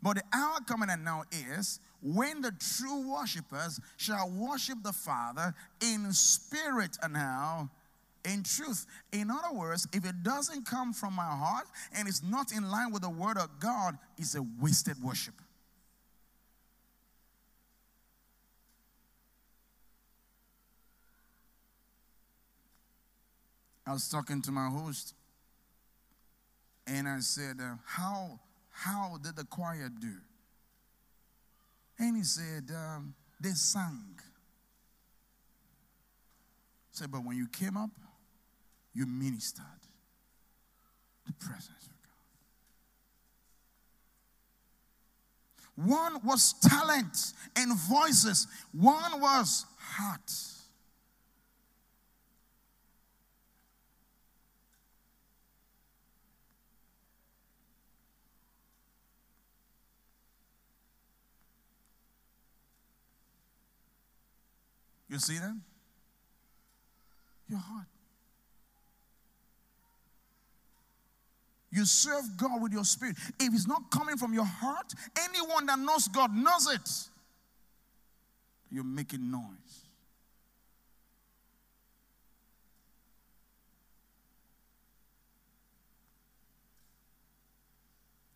But 0.00 0.18
the 0.18 0.22
hour 0.32 0.58
coming 0.64 0.90
and 0.90 1.04
now 1.04 1.24
is 1.50 1.80
when 2.00 2.40
the 2.40 2.52
true 2.78 3.10
worshippers 3.10 3.80
shall 3.96 4.30
worship 4.30 4.78
the 4.84 4.92
Father 4.92 5.52
in 5.82 6.12
spirit 6.12 6.96
and 7.02 7.14
now 7.14 7.68
in 8.24 8.44
truth. 8.44 8.86
In 9.10 9.28
other 9.28 9.52
words, 9.52 9.88
if 9.92 10.04
it 10.04 10.22
doesn't 10.22 10.66
come 10.66 10.92
from 10.92 11.14
my 11.14 11.24
heart 11.24 11.66
and 11.96 12.06
it's 12.06 12.22
not 12.22 12.52
in 12.52 12.70
line 12.70 12.92
with 12.92 13.02
the 13.02 13.10
word 13.10 13.38
of 13.38 13.58
God, 13.58 13.98
it's 14.16 14.36
a 14.36 14.42
wasted 14.60 15.02
worship. 15.02 15.34
I 23.86 23.92
was 23.92 24.08
talking 24.08 24.42
to 24.42 24.52
my 24.52 24.68
host 24.68 25.14
and 26.86 27.08
I 27.08 27.20
said, 27.20 27.56
uh, 27.60 27.74
how, 27.84 28.40
how 28.70 29.18
did 29.22 29.36
the 29.36 29.44
choir 29.44 29.88
do? 30.00 30.14
And 31.98 32.16
he 32.16 32.22
said, 32.22 32.70
um, 32.74 33.14
They 33.40 33.50
sang. 33.50 34.18
I 34.18 34.22
said, 36.90 37.12
But 37.12 37.24
when 37.24 37.36
you 37.36 37.46
came 37.46 37.76
up, 37.76 37.90
you 38.94 39.06
ministered 39.06 39.64
the 41.26 41.32
presence 41.34 41.86
of 41.86 41.92
God. 45.76 45.90
One 45.90 46.20
was 46.24 46.54
talent 46.62 47.34
and 47.56 47.78
voices, 47.78 48.46
one 48.72 49.20
was 49.20 49.66
heart. 49.78 50.32
You 65.10 65.18
see 65.18 65.38
that? 65.38 65.56
Your 67.48 67.58
heart. 67.58 67.86
You 71.72 71.84
serve 71.84 72.24
God 72.36 72.62
with 72.62 72.72
your 72.72 72.84
spirit. 72.84 73.16
If 73.40 73.52
it's 73.52 73.66
not 73.66 73.90
coming 73.90 74.16
from 74.16 74.32
your 74.32 74.44
heart, 74.44 74.92
anyone 75.24 75.66
that 75.66 75.78
knows 75.78 76.06
God 76.08 76.34
knows 76.34 76.68
it. 76.72 77.08
You're 78.70 78.84
making 78.84 79.30
noise. 79.30 79.42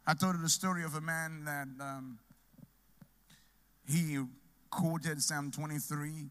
I 0.06 0.14
told 0.14 0.36
you 0.36 0.42
the 0.42 0.48
story 0.48 0.84
of 0.84 0.94
a 0.96 1.00
man 1.00 1.44
that 1.44 1.68
um, 1.80 2.18
he 3.88 4.18
quoted 4.70 5.22
Psalm 5.22 5.50
23. 5.50 6.26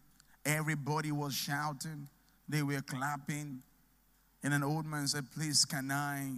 Everybody 0.46 1.12
was 1.12 1.34
shouting, 1.34 2.08
they 2.50 2.64
were 2.64 2.82
clapping. 2.82 3.62
And 4.44 4.54
an 4.54 4.64
old 4.64 4.86
man 4.86 5.08
said, 5.08 5.32
Please, 5.32 5.64
can 5.64 5.90
I 5.90 6.32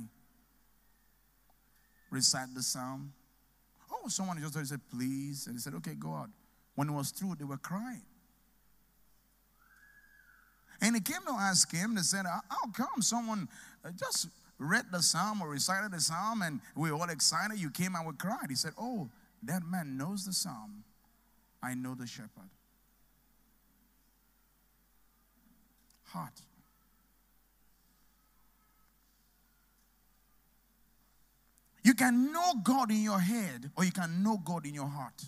recite 2.11 2.53
the 2.53 2.61
psalm? 2.61 3.13
Oh, 3.91 4.07
someone 4.07 4.39
just 4.39 4.69
said, 4.69 4.81
Please. 4.91 5.47
And 5.47 5.55
he 5.55 5.59
said, 5.59 5.73
Okay, 5.75 5.95
go 5.95 6.13
out. 6.13 6.29
When 6.75 6.89
it 6.89 6.93
was 6.93 7.09
through, 7.09 7.35
they 7.35 7.45
were 7.45 7.57
crying. 7.57 8.03
And 10.81 10.95
he 10.95 11.01
came 11.01 11.21
to 11.25 11.33
ask 11.33 11.71
him, 11.71 11.95
they 11.95 12.01
said, 12.01 12.25
How 12.25 12.69
come 12.73 13.01
someone 13.01 13.47
uh, 13.83 13.89
just 13.97 14.27
read 14.59 14.85
the 14.91 15.01
psalm 15.01 15.41
or 15.41 15.49
recited 15.49 15.91
the 15.91 15.99
psalm 15.99 16.41
and 16.41 16.59
we 16.75 16.91
were 16.91 16.97
all 16.97 17.09
excited? 17.09 17.57
You 17.57 17.71
came 17.71 17.95
and 17.95 18.05
we 18.05 18.13
cried. 18.13 18.47
He 18.49 18.55
said, 18.55 18.73
Oh, 18.79 19.09
that 19.43 19.63
man 19.63 19.97
knows 19.97 20.25
the 20.25 20.33
psalm. 20.33 20.83
I 21.63 21.73
know 21.73 21.95
the 21.95 22.05
shepherd. 22.05 22.49
Heart. 26.15 26.41
You 31.84 31.93
can 31.93 32.32
know 32.32 32.54
God 32.63 32.89
in 32.89 33.04
your 33.04 33.19
head 33.19 33.69
or 33.75 33.84
you 33.84 33.91
can 33.91 34.23
know 34.23 34.39
God 34.43 34.65
in 34.65 34.73
your 34.73 34.88
heart. 34.88 35.21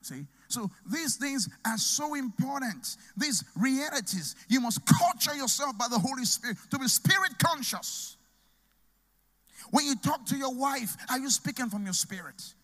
See? 0.00 0.26
So 0.48 0.70
these 0.90 1.16
things 1.16 1.48
are 1.66 1.76
so 1.76 2.14
important. 2.14 2.96
These 3.16 3.44
realities, 3.56 4.36
you 4.48 4.60
must 4.60 4.80
culture 4.86 5.34
yourself 5.36 5.76
by 5.76 5.86
the 5.90 5.98
Holy 5.98 6.24
Spirit 6.24 6.56
to 6.70 6.78
be 6.78 6.88
spirit 6.88 7.32
conscious. 7.38 8.16
When 9.70 9.84
you 9.84 9.96
talk 9.96 10.24
to 10.26 10.36
your 10.36 10.54
wife, 10.54 10.96
are 11.10 11.18
you 11.18 11.30
speaking 11.30 11.68
from 11.68 11.84
your 11.84 11.94
spirit? 11.94 12.54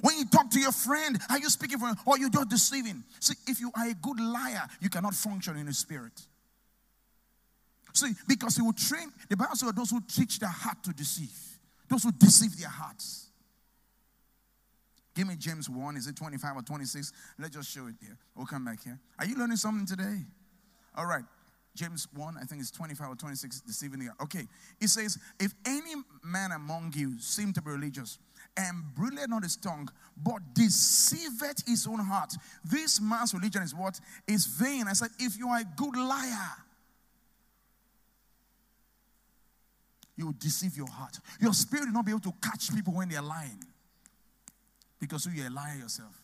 When 0.00 0.18
you 0.18 0.26
talk 0.26 0.50
to 0.50 0.60
your 0.60 0.72
friend, 0.72 1.18
are 1.30 1.38
you 1.38 1.48
speaking 1.48 1.78
from, 1.78 1.96
or 2.06 2.18
you're 2.18 2.30
just 2.30 2.48
deceiving? 2.48 3.04
See, 3.20 3.34
if 3.46 3.60
you 3.60 3.70
are 3.76 3.88
a 3.88 3.94
good 3.94 4.20
liar, 4.20 4.66
you 4.80 4.88
cannot 4.88 5.14
function 5.14 5.56
in 5.56 5.66
the 5.66 5.74
spirit. 5.74 6.12
See, 7.92 8.12
because 8.26 8.56
he 8.56 8.62
will 8.62 8.72
train, 8.72 9.12
the 9.28 9.36
Bible 9.36 9.56
says 9.56 9.72
those 9.72 9.90
who 9.90 10.00
teach 10.00 10.38
their 10.38 10.48
heart 10.48 10.82
to 10.84 10.92
deceive, 10.92 11.32
those 11.88 12.04
who 12.04 12.12
deceive 12.12 12.56
their 12.58 12.68
hearts. 12.68 13.26
Give 15.14 15.26
me 15.26 15.34
James 15.36 15.68
1. 15.68 15.96
Is 15.96 16.06
it 16.06 16.14
25 16.14 16.58
or 16.58 16.62
26? 16.62 17.12
Let's 17.40 17.56
just 17.56 17.70
show 17.74 17.88
it 17.88 17.96
here. 18.00 18.16
We'll 18.36 18.46
come 18.46 18.64
back 18.64 18.84
here. 18.84 19.00
Are 19.18 19.26
you 19.26 19.36
learning 19.36 19.56
something 19.56 19.84
today? 19.84 20.24
All 20.96 21.06
right. 21.06 21.24
James 21.74 22.06
1, 22.14 22.36
I 22.40 22.44
think 22.44 22.60
it's 22.60 22.70
25 22.70 23.10
or 23.10 23.14
26, 23.16 23.60
deceiving 23.62 24.00
the 24.00 24.10
Okay. 24.22 24.46
It 24.80 24.88
says, 24.88 25.18
If 25.40 25.54
any 25.66 25.94
man 26.24 26.52
among 26.52 26.92
you 26.96 27.18
seem 27.18 27.52
to 27.52 27.62
be 27.62 27.70
religious 27.70 28.18
and 28.58 28.82
brilliant 28.94 29.32
on 29.32 29.42
his 29.42 29.56
tongue, 29.56 29.88
but 30.20 30.40
deceiveth 30.52 31.62
his 31.66 31.86
own 31.86 32.00
heart, 32.00 32.34
this 32.64 33.00
man's 33.00 33.32
religion 33.32 33.62
is 33.62 33.74
what? 33.74 33.98
Is 34.26 34.46
vain. 34.46 34.88
I 34.88 34.92
said, 34.94 35.10
If 35.18 35.38
you 35.38 35.48
are 35.48 35.60
a 35.60 35.64
good 35.76 35.96
liar, 35.96 36.50
you 40.16 40.26
will 40.26 40.34
deceive 40.38 40.76
your 40.76 40.88
heart. 40.88 41.18
Your 41.40 41.54
spirit 41.54 41.86
will 41.86 41.92
not 41.92 42.04
be 42.04 42.10
able 42.10 42.20
to 42.20 42.34
catch 42.42 42.74
people 42.74 42.92
when 42.94 43.08
they're 43.08 43.22
lying 43.22 43.62
because 44.98 45.28
you're 45.32 45.46
a 45.46 45.50
liar 45.50 45.76
yourself. 45.76 46.20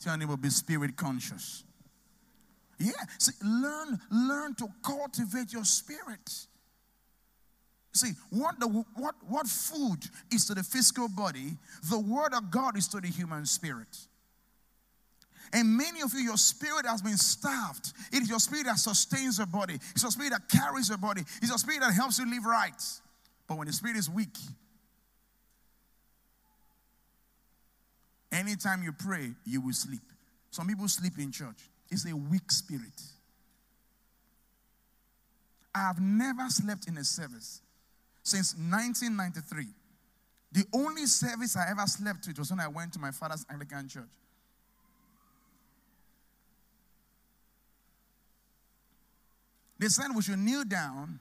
Tell 0.00 0.16
neighbor, 0.16 0.36
be 0.36 0.50
spirit 0.50 0.96
conscious. 0.96 1.64
Yeah, 2.78 2.92
see, 3.18 3.32
learn, 3.44 3.98
learn 4.12 4.54
to 4.54 4.68
cultivate 4.84 5.52
your 5.52 5.64
spirit. 5.64 6.46
See, 7.98 8.12
what, 8.30 8.60
the, 8.60 8.68
what, 8.68 9.16
what 9.26 9.48
food 9.48 9.98
is 10.32 10.46
to 10.46 10.54
the 10.54 10.62
physical 10.62 11.08
body, 11.08 11.56
the 11.90 11.98
word 11.98 12.32
of 12.32 12.48
God 12.48 12.76
is 12.76 12.86
to 12.88 13.00
the 13.00 13.08
human 13.08 13.44
spirit. 13.44 13.88
And 15.52 15.76
many 15.76 16.02
of 16.02 16.12
you, 16.14 16.20
your 16.20 16.36
spirit 16.36 16.86
has 16.86 17.02
been 17.02 17.16
starved. 17.16 17.92
It 18.12 18.22
is 18.22 18.28
your 18.28 18.38
spirit 18.38 18.66
that 18.66 18.78
sustains 18.78 19.38
your 19.38 19.48
body, 19.48 19.74
it's 19.74 20.02
your 20.02 20.12
spirit 20.12 20.30
that 20.30 20.48
carries 20.48 20.88
your 20.90 20.98
body, 20.98 21.22
it's 21.22 21.48
your 21.48 21.58
spirit 21.58 21.80
that 21.80 21.92
helps 21.92 22.20
you 22.20 22.30
live 22.30 22.44
right. 22.44 22.82
But 23.48 23.58
when 23.58 23.66
the 23.66 23.72
spirit 23.72 23.96
is 23.96 24.08
weak, 24.08 24.36
anytime 28.30 28.84
you 28.84 28.92
pray, 28.92 29.32
you 29.44 29.60
will 29.60 29.72
sleep. 29.72 30.02
Some 30.50 30.68
people 30.68 30.86
sleep 30.86 31.14
in 31.18 31.32
church. 31.32 31.58
It's 31.90 32.08
a 32.08 32.14
weak 32.14 32.52
spirit. 32.52 33.02
I 35.74 35.80
have 35.80 36.00
never 36.00 36.48
slept 36.48 36.86
in 36.86 36.96
a 36.96 37.04
service 37.04 37.62
since 38.28 38.54
1993. 38.54 39.66
The 40.52 40.64
only 40.72 41.06
service 41.06 41.56
I 41.56 41.70
ever 41.70 41.86
slept 41.86 42.26
with 42.26 42.38
was 42.38 42.50
when 42.50 42.60
I 42.60 42.68
went 42.68 42.92
to 42.94 42.98
my 42.98 43.10
father's 43.10 43.44
Anglican 43.50 43.88
church. 43.88 44.04
They 49.78 49.88
said 49.88 50.06
we 50.14 50.22
should 50.22 50.38
kneel 50.38 50.64
down 50.64 51.20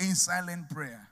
in 0.00 0.14
silent 0.14 0.68
prayer. 0.68 1.08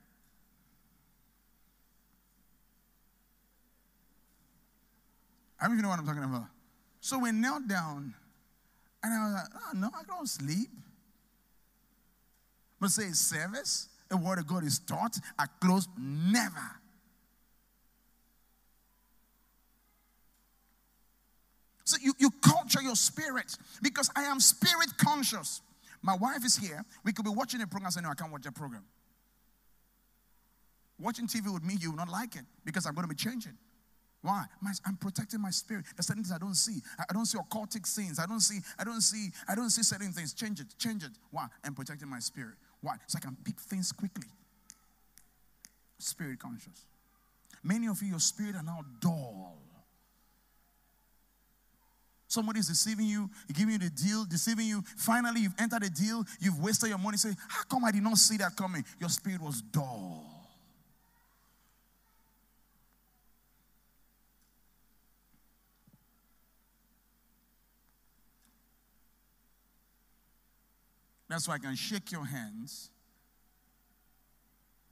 I 5.61 5.67
don't 5.67 5.75
even 5.75 5.83
know 5.83 5.91
what 5.91 5.99
I'm 5.99 6.07
talking 6.07 6.25
about. 6.25 6.47
So 7.01 7.19
we 7.19 7.33
knelt 7.33 7.69
down, 7.69 8.15
and 9.03 9.15
I 9.15 9.25
was 9.25 9.35
like, 9.35 9.63
oh, 9.63 9.79
no, 9.79 9.91
I 9.95 10.03
don't 10.05 10.29
sleep. 10.29 10.71
But 12.81 12.91
say 12.91 13.11
service, 13.13 13.90
the 14.11 14.17
word 14.17 14.39
of 14.39 14.47
God 14.47 14.65
is 14.65 14.81
taught, 14.81 15.17
I 15.39 15.47
close 15.61 15.89
never. 15.99 16.81
So 21.85 21.97
you, 22.03 22.13
you 22.19 22.31
culture 22.43 22.83
your 22.83 22.95
spirit 22.95 23.57
because 23.83 24.11
I 24.15 24.25
am 24.25 24.39
spirit 24.39 24.91
conscious. 24.99 25.63
My 26.03 26.15
wife 26.17 26.45
is 26.45 26.57
here. 26.57 26.85
We 27.05 27.13
could 27.13 27.25
be 27.25 27.31
watching 27.31 27.61
a 27.63 27.67
program 27.67 27.87
and 27.87 27.95
say, 27.95 28.01
No, 28.01 28.11
I 28.11 28.15
can't 28.15 28.31
watch 28.31 28.47
a 28.47 28.53
program. 28.53 28.85
Watching 30.99 31.27
TV 31.27 31.53
with 31.53 31.65
me, 31.65 31.75
you 31.81 31.91
will 31.91 31.97
not 31.97 32.09
like 32.09 32.37
it 32.37 32.45
because 32.65 32.87
I'm 32.87 32.95
going 32.95 33.09
to 33.09 33.09
be 33.09 33.17
changing. 33.17 33.57
Why? 34.23 34.45
My, 34.61 34.73
I'm 34.87 34.97
protecting 34.97 35.41
my 35.41 35.51
spirit. 35.51 35.87
There's 35.97 36.07
certain 36.07 36.23
things 36.23 36.33
I 36.33 36.39
don't 36.39 36.55
see. 36.55 36.81
I, 36.99 37.05
I 37.09 37.13
don't 37.13 37.25
see 37.25 37.39
occultic 37.39 37.87
scenes. 37.87 38.19
I 38.19 38.27
don't 38.27 38.41
see, 38.41 38.59
I 38.79 38.85
don't 38.85 39.01
see, 39.01 39.31
I 39.49 39.55
don't 39.55 39.71
see 39.71 39.83
certain 39.83 40.13
things. 40.13 40.35
Change 40.35 40.61
it, 40.61 40.67
change 40.79 41.05
it. 41.05 41.13
Why? 41.31 41.47
I'm 41.65 41.75
protecting 41.75 42.09
my 42.09 42.19
spirit. 42.19 42.57
Why? 42.81 42.97
So 43.07 43.19
I 43.19 43.21
can 43.21 43.37
pick 43.45 43.59
things 43.59 43.93
quickly. 43.93 44.29
Spirit 45.99 46.39
conscious. 46.39 46.87
Many 47.63 47.89
of 47.89 48.01
you, 48.03 48.11
your 48.11 48.21
spirit 48.21 48.57
are 48.57 48.63
now 48.63 48.81
dull. 49.01 49.59
Somebody 52.27 52.61
is 52.61 52.69
deceiving 52.69 53.07
you, 53.07 53.29
giving 53.53 53.73
you 53.73 53.79
the 53.79 53.91
deal, 53.91 54.25
deceiving 54.25 54.69
you. 54.69 54.85
Finally, 54.97 55.41
you've 55.41 55.55
entered 55.59 55.83
the 55.83 55.91
deal, 55.91 56.25
you've 56.39 56.63
wasted 56.63 56.89
your 56.89 56.99
money. 56.99 57.17
Say, 57.17 57.35
How 57.49 57.65
come 57.65 57.85
I 57.85 57.91
did 57.91 58.05
not 58.05 58.19
see 58.19 58.37
that 58.37 58.55
coming? 58.55 58.85
Your 59.01 59.09
spirit 59.09 59.43
was 59.43 59.61
dull. 59.61 60.30
Why 71.49 71.55
I 71.55 71.59
can 71.59 71.75
shake 71.75 72.13
your 72.13 72.25
hands 72.25 72.91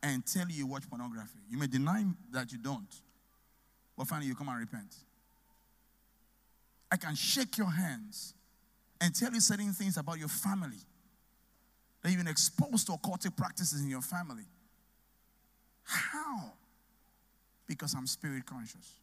and 0.02 0.24
tell 0.24 0.48
you 0.48 0.54
you 0.54 0.66
watch 0.66 0.88
pornography. 0.88 1.38
You 1.48 1.58
may 1.58 1.66
deny 1.66 2.04
that 2.32 2.52
you 2.52 2.58
don't, 2.58 2.94
but 3.96 4.06
finally 4.06 4.28
you 4.28 4.34
come 4.34 4.48
and 4.48 4.58
repent. 4.58 4.94
I 6.90 6.96
can 6.96 7.14
shake 7.14 7.58
your 7.58 7.70
hands 7.70 8.34
and 9.00 9.14
tell 9.14 9.32
you 9.32 9.40
certain 9.40 9.72
things 9.72 9.96
about 9.96 10.18
your 10.18 10.28
family 10.28 10.78
that 12.02 12.10
you've 12.10 12.18
been 12.18 12.28
exposed 12.28 12.86
to 12.86 12.92
occultic 12.92 13.36
practices 13.36 13.82
in 13.82 13.88
your 13.90 14.00
family. 14.00 14.44
How? 15.82 16.52
Because 17.66 17.94
I'm 17.94 18.06
spirit 18.06 18.46
conscious. 18.46 19.00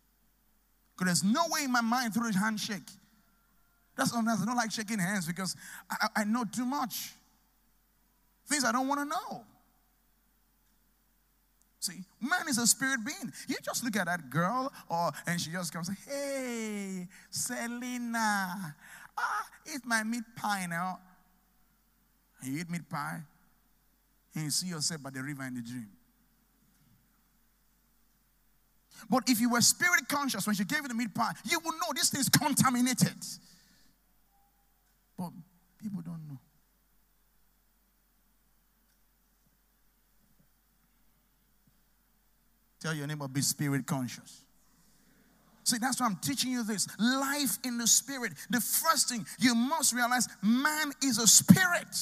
Because 0.97 1.21
there's 1.21 1.33
no 1.33 1.41
way 1.49 1.65
in 1.65 1.71
my 1.71 1.81
mind 1.81 2.13
through 2.13 2.29
a 2.29 2.33
handshake. 2.33 2.89
That's 3.95 4.11
sometimes 4.11 4.41
I 4.41 4.45
don't 4.45 4.55
like 4.55 4.71
shaking 4.71 4.99
hands 4.99 5.25
because 5.25 5.55
I, 5.89 6.07
I 6.17 6.23
know 6.23 6.45
too 6.45 6.65
much. 6.65 7.13
Things 8.47 8.63
I 8.63 8.71
don't 8.71 8.87
want 8.87 9.01
to 9.01 9.05
know. 9.05 9.43
See, 11.79 12.03
man 12.19 12.47
is 12.47 12.57
a 12.57 12.65
spirit 12.65 12.99
being. 13.05 13.31
You 13.47 13.57
just 13.63 13.83
look 13.83 13.95
at 13.95 14.07
that 14.07 14.29
girl, 14.29 14.71
or 14.89 15.11
and 15.27 15.39
she 15.39 15.51
just 15.51 15.71
comes, 15.71 15.89
"Hey, 16.07 17.07
Selena, 17.29 18.75
Ah, 19.17 19.45
eat 19.73 19.85
my 19.85 20.03
meat 20.03 20.23
pie 20.35 20.65
now. 20.69 20.99
And 22.41 22.53
you 22.53 22.59
eat 22.59 22.69
meat 22.69 22.87
pie, 22.89 23.21
and 24.33 24.43
you 24.43 24.49
see 24.49 24.67
yourself 24.67 25.01
by 25.01 25.09
the 25.09 25.23
river 25.23 25.43
in 25.43 25.55
the 25.55 25.61
dream. 25.61 25.87
But 29.09 29.29
if 29.29 29.39
you 29.39 29.49
were 29.49 29.61
spirit 29.61 30.07
conscious 30.07 30.45
when 30.45 30.55
she 30.55 30.63
gave 30.63 30.81
you 30.81 30.87
the 30.87 30.93
meat 30.93 31.13
pie, 31.13 31.33
you 31.45 31.59
would 31.59 31.75
know 31.75 31.93
this 31.93 32.09
thing 32.09 32.21
is 32.21 32.29
contaminated. 32.29 33.15
But 35.17 35.31
people 35.81 36.01
don't 36.01 36.27
know. 36.27 36.39
Tell 42.85 42.93
your 42.93 43.07
neighbor, 43.07 43.27
be 43.27 43.41
spirit 43.41 43.87
conscious. 43.87 44.43
See, 45.63 45.79
that's 45.79 45.99
why 45.99 46.05
I'm 46.05 46.17
teaching 46.17 46.51
you 46.51 46.63
this. 46.63 46.87
Life 46.99 47.57
in 47.65 47.79
the 47.79 47.87
spirit. 47.87 48.33
The 48.51 48.61
first 48.61 49.09
thing 49.09 49.25
you 49.39 49.55
must 49.55 49.91
realize 49.91 50.27
man 50.43 50.91
is 51.03 51.17
a 51.17 51.25
spirit. 51.25 51.97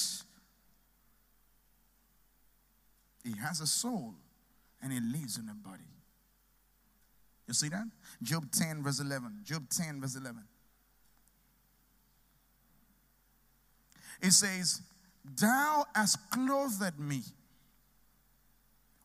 He 3.24 3.34
has 3.40 3.62
a 3.62 3.66
soul 3.66 4.14
and 4.82 4.92
he 4.92 5.00
lives 5.00 5.38
in 5.38 5.48
a 5.48 5.54
body. 5.54 5.86
You 7.48 7.54
see 7.54 7.70
that? 7.70 7.86
Job 8.22 8.52
10, 8.52 8.84
verse 8.84 9.00
11. 9.00 9.40
Job 9.46 9.64
10, 9.70 10.02
verse 10.02 10.18
11. 10.18 10.44
It 14.22 14.32
says, 14.32 14.82
Thou 15.40 15.86
hast 15.96 16.30
clothed 16.30 17.00
me 17.00 17.22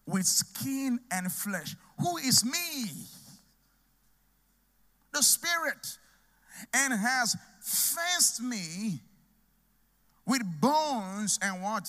with 0.09 0.25
skin 0.25 0.99
and 1.11 1.31
flesh. 1.31 1.77
Who 2.01 2.17
is 2.17 2.45
me? 2.45 2.91
The 5.13 5.23
Spirit. 5.23 5.99
And 6.75 6.93
has 6.93 7.37
fenced 7.61 8.43
me 8.43 9.01
with 10.27 10.43
bones 10.61 11.39
and 11.41 11.63
what? 11.63 11.89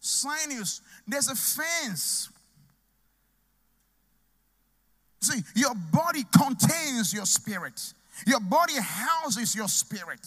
Sinews. 0.00 0.82
There's 1.06 1.28
a 1.28 1.34
fence. 1.34 2.28
See, 5.20 5.40
your 5.54 5.74
body 5.92 6.24
contains 6.36 7.14
your 7.14 7.24
spirit. 7.24 7.94
Your 8.26 8.40
body 8.40 8.74
houses 8.78 9.54
your 9.54 9.68
spirit. 9.68 10.26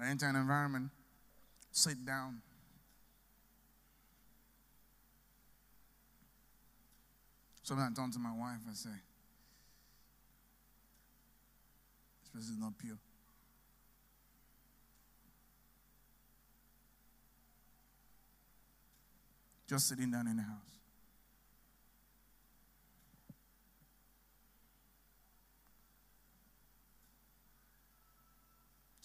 I 0.00 0.08
enter 0.08 0.26
an 0.26 0.36
environment, 0.36 0.90
sit 1.72 2.04
down. 2.06 2.40
Sometimes 7.62 7.98
I 7.98 8.02
turn 8.02 8.12
to 8.12 8.18
my 8.18 8.30
wife 8.30 8.60
and 8.66 8.76
say, 8.76 8.90
This 12.20 12.28
person 12.30 12.54
is 12.54 12.60
not 12.60 12.78
pure. 12.78 12.96
Just 19.68 19.88
sitting 19.88 20.10
down 20.10 20.26
in 20.28 20.36
the 20.36 20.42
house. 20.42 20.78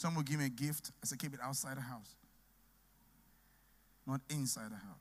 Some 0.04 0.16
will 0.16 0.24
give 0.24 0.38
me 0.38 0.48
a 0.48 0.50
gift. 0.50 0.92
I 1.02 1.06
said, 1.06 1.18
keep 1.18 1.34
it 1.34 1.40
outside 1.42 1.78
the 1.78 1.82
house, 1.82 2.18
not 4.06 4.20
inside 4.30 4.70
the 4.70 4.76
house. 4.76 4.98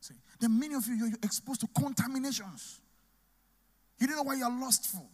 See, 0.00 0.14
then 0.40 0.58
many 0.58 0.74
of 0.74 0.86
you, 0.86 0.94
you're 0.94 1.10
exposed 1.22 1.60
to 1.60 1.68
contaminations. 1.78 2.80
You 3.98 4.06
don't 4.06 4.16
know 4.16 4.22
why 4.22 4.36
you're 4.36 4.58
lustful. 4.58 5.10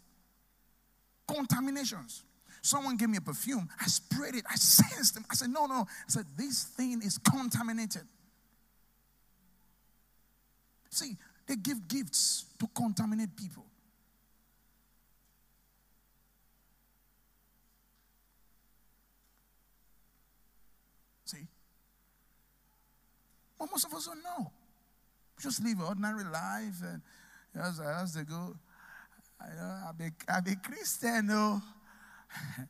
Contaminations. 1.27 2.23
Someone 2.63 2.97
gave 2.97 3.09
me 3.09 3.17
a 3.17 3.21
perfume. 3.21 3.69
I 3.81 3.87
sprayed 3.87 4.37
it. 4.37 4.45
I 4.49 4.55
sensed 4.55 5.15
them. 5.15 5.25
I 5.29 5.35
said, 5.35 5.51
no, 5.51 5.67
no. 5.67 5.85
I 5.85 6.07
said, 6.07 6.27
this 6.37 6.63
thing 6.63 7.03
is 7.03 7.19
contaminated. 7.19 8.03
See, 10.93 11.17
they 11.47 11.57
give 11.57 11.89
gifts 11.89 12.45
to 12.59 12.69
contaminate 12.75 13.35
people. 13.35 13.65
See? 21.25 21.49
But 23.59 23.71
most 23.71 23.87
of 23.87 23.95
us 23.95 24.05
don't 24.05 24.23
know. 24.23 24.53
We 25.37 25.43
just 25.43 25.65
live 25.65 25.79
an 25.79 25.87
ordinary 25.87 26.25
life 26.25 26.83
and 26.83 27.01
as, 27.55 27.81
as 27.81 28.13
they 28.13 28.25
go, 28.25 28.55
I 29.41 29.49
know, 29.55 29.63
uh, 29.63 29.89
I'm 29.89 29.97
a, 30.01 30.33
I'm 30.33 30.47
a 30.47 30.57
Christian, 30.57 31.27
no. 31.27 31.63
Oh. 31.63 32.65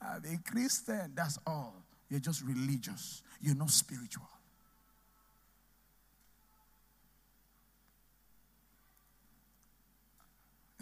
I'm 0.02 0.22
a 0.24 0.50
Christian, 0.50 1.12
that's 1.14 1.38
all. 1.46 1.74
You're 2.10 2.20
just 2.20 2.42
religious. 2.42 3.22
You're 3.40 3.54
not 3.54 3.70
spiritual. 3.70 4.28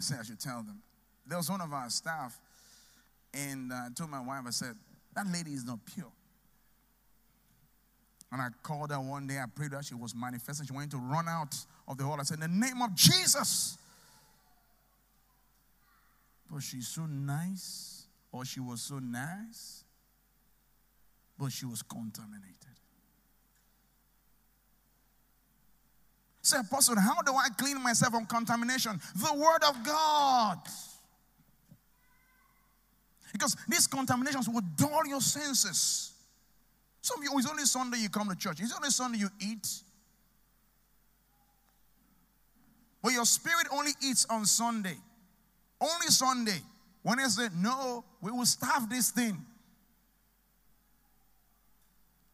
I 0.01 0.03
said 0.03 0.17
I 0.19 0.23
should 0.23 0.39
tell 0.39 0.63
them. 0.63 0.81
There 1.27 1.37
was 1.37 1.47
one 1.47 1.61
of 1.61 1.71
our 1.71 1.87
staff, 1.91 2.39
and 3.35 3.71
uh, 3.71 3.75
I 3.75 3.87
told 3.95 4.09
my 4.09 4.19
wife, 4.19 4.41
I 4.47 4.49
said, 4.49 4.73
that 5.15 5.27
lady 5.31 5.51
is 5.51 5.63
not 5.63 5.77
pure. 5.85 6.11
And 8.31 8.41
I 8.41 8.47
called 8.63 8.89
her 8.89 8.99
one 8.99 9.27
day, 9.27 9.37
I 9.37 9.45
prayed 9.53 9.71
that 9.71 9.85
she 9.85 9.93
was 9.93 10.15
manifesting. 10.15 10.65
She 10.65 10.73
wanted 10.73 10.89
to 10.91 10.97
run 10.97 11.27
out 11.29 11.53
of 11.87 11.99
the 11.99 12.03
hall. 12.03 12.17
I 12.19 12.23
said, 12.23 12.39
In 12.41 12.41
the 12.41 12.47
name 12.47 12.81
of 12.81 12.95
Jesus. 12.95 13.77
But 16.49 16.63
she's 16.63 16.87
so 16.87 17.05
nice, 17.05 18.07
or 18.31 18.43
she 18.43 18.59
was 18.59 18.81
so 18.81 18.97
nice, 18.97 19.83
but 21.37 21.51
she 21.51 21.67
was 21.67 21.83
contaminated. 21.83 22.57
Say, 26.51 26.59
Apostle, 26.59 26.99
how 26.99 27.21
do 27.21 27.31
I 27.33 27.47
clean 27.57 27.81
myself 27.81 28.13
from 28.13 28.25
contamination? 28.25 28.99
The 29.15 29.33
Word 29.33 29.63
of 29.69 29.85
God. 29.85 30.57
Because 33.31 33.55
these 33.69 33.87
contaminations 33.87 34.49
will 34.49 34.63
dull 34.75 35.07
your 35.07 35.21
senses. 35.21 36.11
Some 36.99 37.19
of 37.19 37.23
you, 37.23 37.39
it's 37.39 37.49
only 37.49 37.63
Sunday 37.63 37.99
you 37.99 38.09
come 38.09 38.27
to 38.27 38.35
church. 38.35 38.59
It's 38.59 38.75
only 38.75 38.89
Sunday 38.89 39.19
you 39.19 39.29
eat. 39.39 39.65
But 43.01 43.13
your 43.13 43.23
spirit 43.23 43.67
only 43.71 43.91
eats 44.03 44.27
on 44.29 44.45
Sunday. 44.45 44.97
Only 45.79 46.07
Sunday. 46.07 46.59
When 47.01 47.17
I 47.17 47.27
say, 47.27 47.47
no, 47.55 48.03
we 48.19 48.29
will 48.29 48.45
starve 48.45 48.89
this 48.89 49.11
thing. 49.11 49.37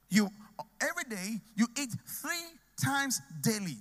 You 0.09 0.27
every 0.81 1.03
day 1.07 1.39
you 1.55 1.67
eat 1.77 1.91
three 2.07 2.45
times 2.83 3.21
daily. 3.41 3.77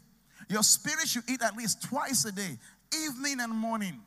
Your 0.49 0.63
spirit 0.63 1.09
should 1.09 1.25
eat 1.29 1.43
at 1.43 1.57
least 1.57 1.83
twice 1.83 2.25
a 2.25 2.33
day, 2.33 2.59
evening 3.05 3.41
and 3.41 3.53
morning. 3.53 4.01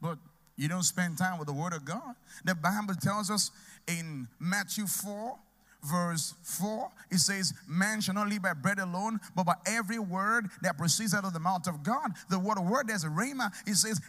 But 0.00 0.18
you 0.56 0.68
don't 0.68 0.84
spend 0.84 1.18
time 1.18 1.38
with 1.38 1.48
the 1.48 1.54
Word 1.54 1.72
of 1.72 1.84
God. 1.84 2.14
The 2.44 2.54
Bible 2.54 2.94
tells 2.94 3.30
us 3.30 3.50
in 3.88 4.28
Matthew 4.38 4.86
4, 4.86 5.36
verse 5.82 6.34
4, 6.42 6.88
it 7.10 7.18
says, 7.18 7.52
Man 7.68 8.00
shall 8.00 8.14
not 8.14 8.28
live 8.28 8.42
by 8.42 8.52
bread 8.52 8.78
alone, 8.78 9.18
but 9.34 9.44
by 9.44 9.54
every 9.66 9.98
word 9.98 10.48
that 10.62 10.78
proceeds 10.78 11.14
out 11.14 11.24
of 11.24 11.32
the 11.32 11.40
mouth 11.40 11.66
of 11.66 11.82
God. 11.82 12.12
The 12.30 12.38
word 12.38 12.58
of 12.58 12.68
word, 12.68 12.88
there's 12.88 13.04
a 13.04 13.08
rhema. 13.08 13.52
It 13.66 13.74
says, 13.74 14.00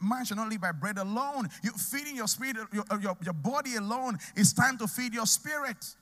Man 0.00 0.24
shall 0.26 0.36
not 0.36 0.50
live 0.50 0.60
by 0.60 0.72
bread 0.72 0.98
alone. 0.98 1.48
You're 1.62 1.72
feeding 1.74 2.16
your 2.16 2.28
spirit, 2.28 2.56
your, 2.72 2.84
your, 3.00 3.16
your 3.24 3.34
body 3.34 3.76
alone. 3.76 4.18
It's 4.36 4.52
time 4.52 4.76
to 4.78 4.86
feed 4.86 5.14
your 5.14 5.26
spirit. 5.26 5.94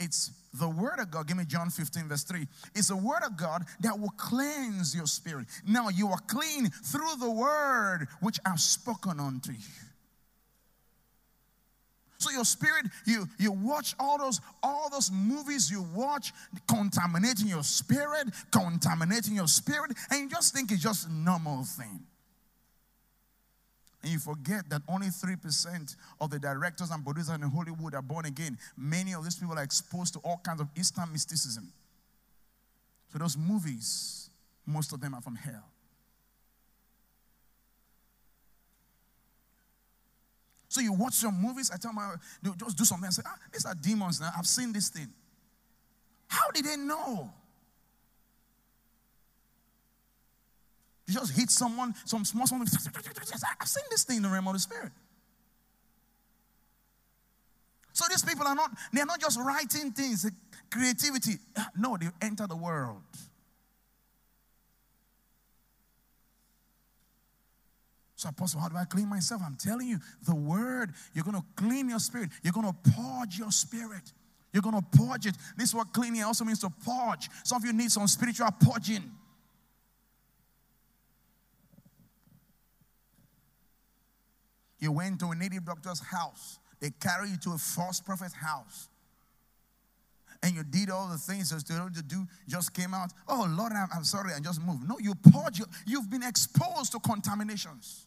It's 0.00 0.30
the 0.54 0.68
word 0.68 0.98
of 0.98 1.10
God. 1.10 1.28
Give 1.28 1.36
me 1.36 1.44
John 1.44 1.68
15, 1.68 2.08
verse 2.08 2.24
3. 2.24 2.46
It's 2.74 2.88
the 2.88 2.96
word 2.96 3.22
of 3.24 3.36
God 3.36 3.64
that 3.80 4.00
will 4.00 4.14
cleanse 4.16 4.96
your 4.96 5.06
spirit. 5.06 5.46
Now 5.66 5.90
you 5.90 6.08
are 6.08 6.18
clean 6.26 6.70
through 6.70 7.16
the 7.20 7.30
word 7.30 8.08
which 8.20 8.38
I've 8.44 8.60
spoken 8.60 9.20
unto 9.20 9.52
you. 9.52 9.58
So 12.16 12.30
your 12.30 12.44
spirit, 12.44 12.86
you 13.06 13.26
you 13.38 13.50
watch 13.50 13.94
all 13.98 14.18
those 14.18 14.42
all 14.62 14.90
those 14.90 15.10
movies 15.10 15.70
you 15.70 15.86
watch, 15.94 16.34
contaminating 16.68 17.46
your 17.46 17.62
spirit, 17.62 18.28
contaminating 18.50 19.34
your 19.34 19.48
spirit, 19.48 19.92
and 20.10 20.20
you 20.20 20.28
just 20.28 20.54
think 20.54 20.70
it's 20.70 20.82
just 20.82 21.08
a 21.08 21.12
normal 21.12 21.64
thing. 21.64 22.00
And 24.02 24.12
you 24.12 24.18
forget 24.18 24.68
that 24.70 24.82
only 24.88 25.08
3% 25.08 25.96
of 26.20 26.30
the 26.30 26.38
directors 26.38 26.90
and 26.90 27.04
producers 27.04 27.34
in 27.34 27.42
Hollywood 27.42 27.94
are 27.94 28.02
born 28.02 28.24
again. 28.24 28.56
Many 28.76 29.14
of 29.14 29.24
these 29.24 29.36
people 29.36 29.58
are 29.58 29.62
exposed 29.62 30.14
to 30.14 30.20
all 30.20 30.40
kinds 30.42 30.60
of 30.60 30.68
Eastern 30.76 31.12
mysticism. 31.12 31.70
So 33.12 33.18
those 33.18 33.36
movies, 33.36 34.30
most 34.66 34.92
of 34.92 35.00
them 35.00 35.14
are 35.14 35.20
from 35.20 35.36
hell. 35.36 35.64
So 40.68 40.80
you 40.80 40.92
watch 40.92 41.20
your 41.20 41.32
movies, 41.32 41.70
I 41.74 41.76
tell 41.76 41.92
my 41.92 42.14
just 42.56 42.78
do 42.78 42.84
something. 42.84 43.08
I 43.08 43.10
say, 43.10 43.22
ah, 43.26 43.36
these 43.52 43.66
are 43.66 43.74
demons 43.74 44.20
now. 44.20 44.30
I've 44.38 44.46
seen 44.46 44.72
this 44.72 44.88
thing. 44.88 45.08
How 46.28 46.48
did 46.52 46.64
they 46.64 46.76
know? 46.76 47.28
You 51.10 51.18
just 51.18 51.36
hit 51.36 51.50
someone, 51.50 51.92
some 52.04 52.24
small 52.24 52.46
something. 52.46 52.68
I've 53.60 53.66
seen 53.68 53.82
this 53.90 54.04
thing 54.04 54.18
in 54.18 54.22
the 54.22 54.28
realm 54.28 54.46
of 54.46 54.52
the 54.52 54.60
spirit. 54.60 54.92
So 57.92 58.04
these 58.08 58.24
people 58.24 58.46
are 58.46 58.54
not, 58.54 58.70
they're 58.92 59.04
not 59.04 59.20
just 59.20 59.36
writing 59.40 59.90
things, 59.90 60.30
creativity. 60.70 61.32
No, 61.76 61.96
they 61.96 62.06
enter 62.22 62.46
the 62.46 62.54
world. 62.54 63.02
So, 68.14 68.28
Apostle, 68.28 68.60
how 68.60 68.68
do 68.68 68.76
I 68.76 68.84
clean 68.84 69.08
myself? 69.08 69.42
I'm 69.44 69.56
telling 69.56 69.88
you, 69.88 69.98
the 70.28 70.34
word, 70.36 70.92
you're 71.12 71.24
going 71.24 71.38
to 71.38 71.44
clean 71.56 71.88
your 71.88 71.98
spirit. 71.98 72.30
You're 72.44 72.52
going 72.52 72.68
to 72.68 72.90
purge 72.92 73.36
your 73.36 73.50
spirit. 73.50 74.12
You're 74.52 74.62
going 74.62 74.76
to 74.76 74.98
purge 74.98 75.26
it. 75.26 75.34
This 75.56 75.74
word 75.74 75.92
cleaning 75.92 76.22
also 76.22 76.44
means 76.44 76.60
to 76.60 76.70
purge. 76.70 77.28
Some 77.42 77.56
of 77.56 77.64
you 77.64 77.72
need 77.72 77.90
some 77.90 78.06
spiritual 78.06 78.50
purging. 78.60 79.10
You 84.80 84.92
went 84.92 85.20
to 85.20 85.26
a 85.28 85.34
native 85.34 85.64
doctor's 85.64 86.00
house. 86.00 86.58
They 86.80 86.90
carry 86.90 87.28
you 87.28 87.36
to 87.38 87.50
a 87.52 87.58
false 87.58 88.00
prophet's 88.00 88.34
house. 88.34 88.88
And 90.42 90.54
you 90.54 90.64
did 90.64 90.88
all 90.88 91.08
the 91.08 91.18
things 91.18 91.50
that 91.50 91.68
you're 91.68 91.90
to 91.90 92.02
do, 92.02 92.26
just 92.48 92.72
came 92.72 92.94
out. 92.94 93.12
Oh, 93.28 93.46
Lord, 93.56 93.72
I'm, 93.72 93.88
I'm 93.94 94.04
sorry, 94.04 94.32
I 94.32 94.40
just 94.40 94.62
moved. 94.62 94.88
No, 94.88 94.98
you 94.98 95.14
purge. 95.14 95.60
You've 95.86 96.10
been 96.10 96.22
exposed 96.22 96.92
to 96.92 96.98
contaminations. 97.00 98.06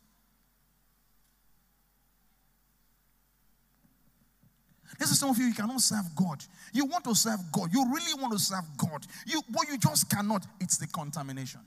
This 4.99 5.11
is 5.11 5.19
some 5.19 5.29
of 5.29 5.37
you, 5.37 5.45
you 5.45 5.53
cannot 5.53 5.81
serve 5.81 6.05
God. 6.15 6.43
You 6.73 6.85
want 6.85 7.03
to 7.05 7.15
serve 7.15 7.39
God. 7.51 7.69
You 7.71 7.85
really 7.93 8.19
want 8.19 8.33
to 8.33 8.39
serve 8.39 8.65
God. 8.77 9.05
You, 9.25 9.41
but 9.49 9.67
you 9.67 9.77
just 9.77 10.09
cannot. 10.09 10.45
It's 10.59 10.77
the 10.77 10.87
contamination. 10.87 11.61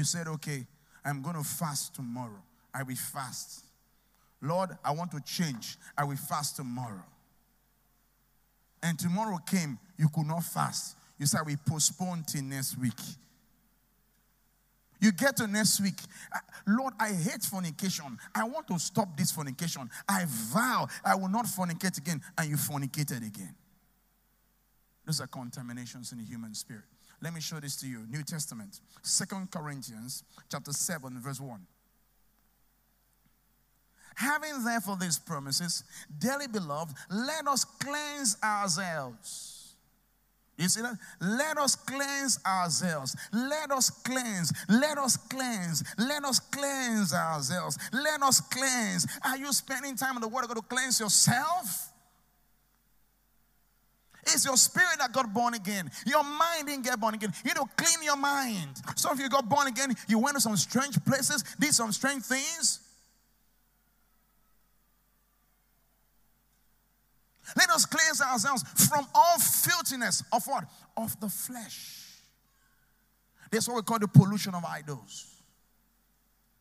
You 0.00 0.04
said, 0.04 0.28
okay, 0.28 0.66
I'm 1.04 1.20
going 1.20 1.36
to 1.36 1.44
fast 1.44 1.94
tomorrow. 1.94 2.42
I 2.72 2.84
will 2.84 2.96
fast. 2.96 3.66
Lord, 4.40 4.70
I 4.82 4.92
want 4.92 5.10
to 5.10 5.20
change. 5.20 5.76
I 5.94 6.04
will 6.04 6.16
fast 6.16 6.56
tomorrow. 6.56 7.04
And 8.82 8.98
tomorrow 8.98 9.36
came, 9.46 9.78
you 9.98 10.08
could 10.08 10.26
not 10.26 10.44
fast. 10.44 10.96
You 11.18 11.26
said, 11.26 11.40
we 11.44 11.56
postpone 11.56 12.24
till 12.26 12.42
next 12.44 12.78
week. 12.78 12.98
You 15.02 15.12
get 15.12 15.36
to 15.36 15.46
next 15.46 15.82
week. 15.82 16.00
Lord, 16.66 16.94
I 16.98 17.12
hate 17.12 17.42
fornication. 17.42 18.18
I 18.34 18.44
want 18.44 18.68
to 18.68 18.78
stop 18.78 19.14
this 19.18 19.30
fornication. 19.30 19.90
I 20.08 20.24
vow 20.26 20.88
I 21.04 21.14
will 21.14 21.28
not 21.28 21.44
fornicate 21.44 21.98
again. 21.98 22.22
And 22.38 22.48
you 22.48 22.56
fornicated 22.56 23.18
again. 23.18 23.54
Those 25.04 25.20
are 25.20 25.26
contaminations 25.26 26.12
in 26.12 26.18
the 26.20 26.24
human 26.24 26.54
spirit. 26.54 26.84
Let 27.22 27.34
me 27.34 27.40
show 27.40 27.60
this 27.60 27.76
to 27.76 27.86
you. 27.86 28.06
New 28.08 28.22
Testament, 28.22 28.80
Second 29.02 29.50
Corinthians 29.50 30.24
chapter 30.50 30.72
7, 30.72 31.20
verse 31.20 31.40
1. 31.40 31.60
Having 34.16 34.64
therefore 34.64 34.96
these 34.96 35.18
promises, 35.18 35.84
dearly 36.18 36.46
beloved, 36.46 36.94
let 37.10 37.46
us 37.46 37.64
cleanse 37.64 38.36
ourselves 38.42 39.60
you 40.60 40.68
see 40.68 40.82
that? 40.82 40.98
Let 41.22 41.56
us 41.56 41.74
cleanse 41.74 42.38
ourselves. 42.44 43.16
Let 43.32 43.70
us 43.70 43.88
cleanse. 43.88 44.52
Let 44.68 44.98
us 44.98 45.16
cleanse. 45.16 45.82
Let 45.96 46.22
us 46.22 46.38
cleanse 46.38 47.14
ourselves. 47.14 47.78
Let 47.94 48.22
us 48.22 48.42
cleanse. 48.42 49.06
Are 49.24 49.38
you 49.38 49.54
spending 49.54 49.96
time 49.96 50.16
in 50.16 50.20
the 50.20 50.28
Word 50.28 50.42
of 50.42 50.48
God 50.48 50.56
to 50.56 50.62
cleanse 50.62 51.00
yourself? 51.00 51.89
It's 54.32 54.44
your 54.44 54.56
spirit 54.56 54.98
that 54.98 55.12
got 55.12 55.32
born 55.32 55.54
again. 55.54 55.90
Your 56.06 56.22
mind 56.22 56.66
didn't 56.66 56.84
get 56.84 57.00
born 57.00 57.14
again. 57.14 57.32
You 57.44 57.52
to 57.54 57.64
clean 57.76 58.04
your 58.04 58.16
mind. 58.16 58.80
Some 58.96 59.12
of 59.12 59.20
you 59.20 59.28
got 59.28 59.48
born 59.48 59.66
again. 59.66 59.94
You 60.08 60.18
went 60.18 60.36
to 60.36 60.40
some 60.40 60.56
strange 60.56 61.02
places, 61.04 61.42
did 61.58 61.74
some 61.74 61.92
strange 61.92 62.24
things. 62.24 62.80
Let 67.56 67.70
us 67.70 67.84
cleanse 67.84 68.20
ourselves 68.20 68.62
from 68.88 69.06
all 69.14 69.38
filthiness 69.38 70.22
of 70.32 70.46
what? 70.46 70.64
Of 70.96 71.18
the 71.20 71.28
flesh. 71.28 72.06
That's 73.50 73.66
what 73.66 73.76
we 73.76 73.82
call 73.82 73.98
the 73.98 74.08
pollution 74.08 74.54
of 74.54 74.64
idols. 74.64 75.26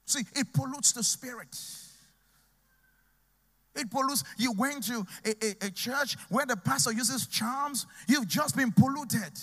See, 0.05 0.21
it 0.35 0.51
pollutes 0.53 0.91
the 0.93 1.03
spirit. 1.03 1.55
It 3.75 3.89
pollutes. 3.91 4.23
You 4.37 4.51
went 4.53 4.83
to 4.87 5.05
a, 5.25 5.29
a, 5.29 5.67
a 5.67 5.71
church 5.71 6.15
where 6.29 6.45
the 6.45 6.57
pastor 6.57 6.91
uses 6.91 7.27
charms, 7.27 7.85
you've 8.07 8.27
just 8.27 8.55
been 8.55 8.71
polluted. 8.71 9.39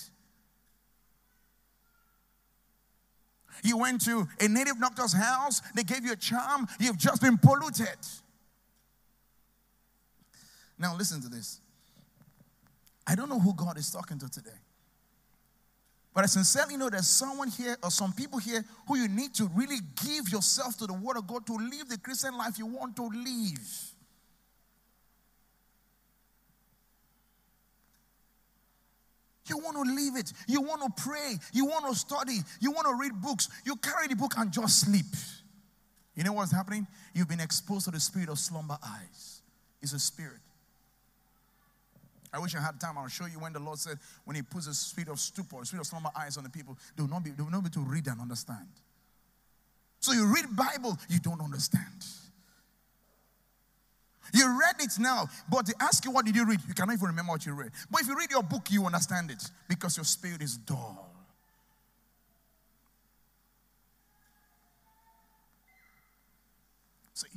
You 3.62 3.79
went 3.79 4.05
to 4.05 4.29
a 4.41 4.49
native 4.49 4.79
doctor's 4.81 5.12
house, 5.12 5.62
they 5.75 5.83
gave 5.83 6.05
you 6.05 6.12
a 6.12 6.17
charm, 6.17 6.67
you've 6.79 6.99
just 6.99 7.23
been 7.23 7.39
polluted. 7.39 7.97
Now, 10.79 10.95
listen 10.97 11.23
to 11.23 11.29
this. 11.29 11.61
I 13.07 13.15
don't 13.15 13.29
know 13.29 13.39
who 13.41 13.55
God 13.55 13.79
is 13.79 13.91
talking 13.91 14.19
to 14.19 14.29
today. 14.29 14.51
But 16.12 16.25
I 16.25 16.27
sincerely 16.27 16.77
know 16.77 16.89
there's 16.89 17.07
someone 17.07 17.49
here 17.49 17.77
or 17.83 17.91
some 17.91 18.12
people 18.12 18.39
here 18.39 18.65
who 18.89 18.97
you 18.97 19.09
need 19.09 19.35
to 19.35 19.51
really 19.55 19.79
give 20.05 20.31
yourself 20.31 20.77
to 20.79 20.87
the 20.87 20.95
Word 20.95 21.17
of 21.17 21.27
God 21.27 21.47
to 21.47 21.53
live 21.53 21.89
the 21.89 21.99
Christian 21.99 22.37
life 22.37 22.59
you 22.59 22.67
want 22.67 22.97
to 22.97 23.05
live. 23.05 23.96
You 29.49 29.59
want 29.59 29.77
to 29.77 29.95
leave 29.95 30.17
it. 30.17 30.33
You 30.47 30.61
want 30.61 30.83
to 30.83 31.03
pray. 31.03 31.35
You 31.53 31.67
want 31.67 31.87
to 31.87 31.95
study. 31.95 32.39
You 32.61 32.73
want 32.73 32.87
to 32.89 32.95
read 32.95 33.21
books. 33.21 33.49
You 33.65 33.77
carry 33.77 34.09
the 34.09 34.17
book 34.17 34.35
and 34.37 34.53
just 34.53 34.81
sleep. 34.81 35.07
You 36.15 36.25
know 36.25 36.33
what's 36.33 36.53
happening? 36.53 36.87
You've 37.15 37.29
been 37.29 37.41
exposed 37.41 37.85
to 37.85 37.91
the 37.91 38.01
spirit 38.01 38.29
of 38.29 38.39
slumber 38.39 38.79
eyes. 38.83 39.43
It's 39.83 39.93
a 39.93 39.99
spirit. 39.99 40.41
I 42.33 42.39
wish 42.39 42.55
I 42.55 42.61
had 42.61 42.81
time. 42.81 42.99
I'll 42.99 43.09
show 43.09 43.27
you 43.27 43.39
when 43.39 43.53
the 43.53 43.61
Lord 43.61 43.79
said, 43.79 43.99
when 44.25 44.37
He 44.37 44.43
puts 44.43 44.67
a 44.67 44.75
spirit 44.75 45.09
of 45.09 45.19
stupor, 45.19 45.61
a 45.61 45.65
spirit 45.65 45.83
of 45.83 45.87
slumber 45.87 46.11
eyes 46.17 46.37
on 46.37 46.45
the 46.45 46.51
people, 46.51 46.77
they 46.97 47.03
will 47.03 47.11
not 47.11 47.25
be, 47.25 47.31
they 47.31 47.43
will 47.43 47.51
not 47.51 47.63
be 47.63 47.71
able 47.75 47.87
to 47.87 47.91
read 47.91 48.07
and 48.09 48.21
understand. 48.21 48.67
So 50.01 50.13
you 50.13 50.27
read 50.27 50.45
Bible, 50.55 50.99
you 51.09 51.19
don't 51.19 51.41
understand. 51.41 52.05
You 54.37 54.59
read 54.61 54.77
it 54.81 54.99
now, 54.99 55.29
but 55.51 55.66
they 55.66 55.72
ask 55.81 56.05
you 56.05 56.11
what 56.11 56.27
did 56.27 56.37
you 56.37 56.44
read, 56.44 56.61
you 56.68 56.75
cannot 56.75 56.92
even 56.92 57.07
remember 57.07 57.33
what 57.33 57.46
you 57.46 57.55
read. 57.55 57.70
But 57.90 58.03
if 58.03 58.07
you 58.07 58.16
read 58.16 58.31
your 58.31 58.42
book, 58.42 58.70
you 58.70 58.85
understand 58.85 59.31
it 59.31 59.42
because 59.66 59.96
your 59.96 60.05
spirit 60.05 60.42
is 60.42 60.59
dull. 60.59 61.11
See? 67.14 67.29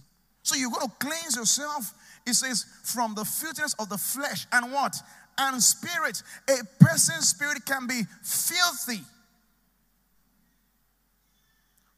So 0.44 0.56
you're 0.58 0.72
going 0.72 0.88
to 0.88 0.94
cleanse 1.00 1.38
yourself 1.38 1.94
it 2.26 2.36
says, 2.36 2.66
from 2.84 3.16
the 3.16 3.26
filthiness 3.26 3.76
of 3.80 3.90
the 3.90 3.98
flesh 3.98 4.46
and 4.52 4.72
what? 4.72 4.96
And 5.38 5.62
spirit. 5.62 6.22
A 6.50 6.84
person's 6.84 7.30
spirit 7.30 7.66
can 7.66 7.88
be 7.88 8.02
filthy. 8.22 9.04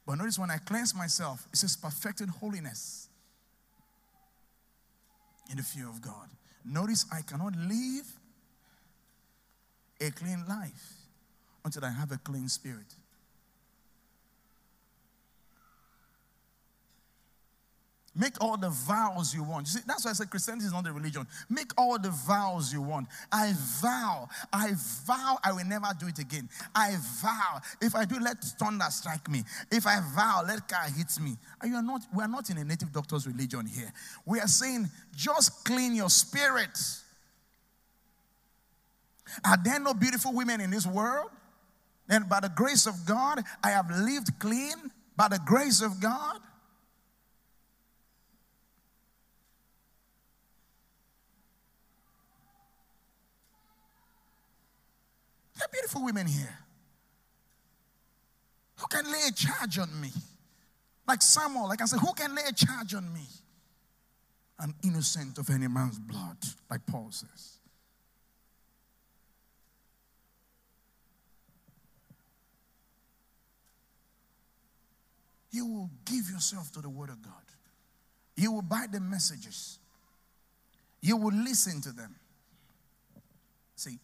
But 0.05 0.15
notice 0.15 0.39
when 0.39 0.51
I 0.51 0.57
cleanse 0.57 0.95
myself, 0.95 1.47
it 1.51 1.57
says 1.57 1.75
perfected 1.75 2.29
holiness 2.29 3.09
in 5.51 5.57
the 5.57 5.63
fear 5.63 5.87
of 5.87 6.01
God. 6.01 6.29
Notice 6.65 7.05
I 7.11 7.21
cannot 7.21 7.55
live 7.55 8.07
a 9.99 10.09
clean 10.11 10.43
life 10.47 10.93
until 11.63 11.85
I 11.85 11.91
have 11.91 12.11
a 12.11 12.17
clean 12.17 12.49
spirit. 12.49 12.95
Make 18.13 18.43
all 18.43 18.57
the 18.57 18.69
vows 18.69 19.33
you 19.33 19.41
want. 19.41 19.67
You 19.67 19.79
see, 19.79 19.79
that's 19.87 20.03
why 20.03 20.11
I 20.11 20.13
said 20.13 20.29
Christianity 20.29 20.65
is 20.65 20.73
not 20.73 20.85
a 20.85 20.91
religion. 20.91 21.25
Make 21.49 21.71
all 21.77 21.97
the 21.97 22.09
vows 22.09 22.73
you 22.73 22.81
want. 22.81 23.07
I 23.31 23.53
vow, 23.81 24.27
I 24.51 24.73
vow 25.05 25.37
I 25.41 25.53
will 25.53 25.63
never 25.63 25.87
do 25.97 26.07
it 26.07 26.19
again. 26.19 26.49
I 26.75 26.97
vow, 27.21 27.61
if 27.81 27.95
I 27.95 28.03
do, 28.03 28.19
let 28.19 28.43
thunder 28.43 28.85
strike 28.89 29.29
me. 29.29 29.43
If 29.71 29.87
I 29.87 30.01
vow, 30.13 30.43
let 30.45 30.67
car 30.67 30.87
hit 30.89 31.17
me. 31.21 31.37
You 31.63 31.75
are 31.75 31.81
not, 31.81 32.01
we 32.13 32.21
are 32.21 32.27
not 32.27 32.49
in 32.49 32.57
a 32.57 32.65
native 32.65 32.91
doctor's 32.91 33.25
religion 33.25 33.65
here. 33.65 33.93
We 34.25 34.41
are 34.41 34.47
saying 34.47 34.89
just 35.15 35.63
clean 35.63 35.95
your 35.95 36.09
spirit. 36.09 36.77
Are 39.45 39.57
there 39.63 39.79
no 39.79 39.93
beautiful 39.93 40.33
women 40.33 40.59
in 40.59 40.69
this 40.69 40.85
world? 40.85 41.29
Then 42.07 42.23
by 42.23 42.41
the 42.41 42.49
grace 42.49 42.87
of 42.87 43.05
God, 43.05 43.39
I 43.63 43.69
have 43.69 43.89
lived 43.89 44.37
clean 44.37 44.91
by 45.15 45.29
the 45.29 45.39
grace 45.45 45.81
of 45.81 46.01
God. 46.01 46.41
Beautiful 55.91 56.05
women 56.05 56.27
here 56.27 56.57
who 58.77 58.87
can 58.87 59.05
lay 59.11 59.27
a 59.27 59.31
charge 59.31 59.77
on 59.77 60.01
me. 60.01 60.09
Like 61.07 61.21
Samuel, 61.21 61.67
like 61.67 61.81
I 61.81 61.85
said, 61.85 61.99
who 61.99 62.13
can 62.13 62.33
lay 62.33 62.43
a 62.47 62.53
charge 62.53 62.93
on 62.95 63.11
me? 63.13 63.21
An 64.59 64.73
innocent 64.83 65.37
of 65.37 65.49
any 65.49 65.67
man's 65.67 65.99
blood, 65.99 66.37
like 66.69 66.85
Paul 66.85 67.09
says. 67.11 67.57
You 75.51 75.65
will 75.65 75.89
give 76.05 76.29
yourself 76.29 76.71
to 76.73 76.81
the 76.81 76.89
Word 76.89 77.09
of 77.09 77.21
God. 77.21 77.33
You 78.37 78.53
will 78.53 78.61
buy 78.61 78.85
the 78.89 79.01
messages. 79.01 79.79
You 81.01 81.17
will 81.17 81.33
listen 81.33 81.81
to 81.81 81.91
them. 81.91 82.15
See, 83.75 83.99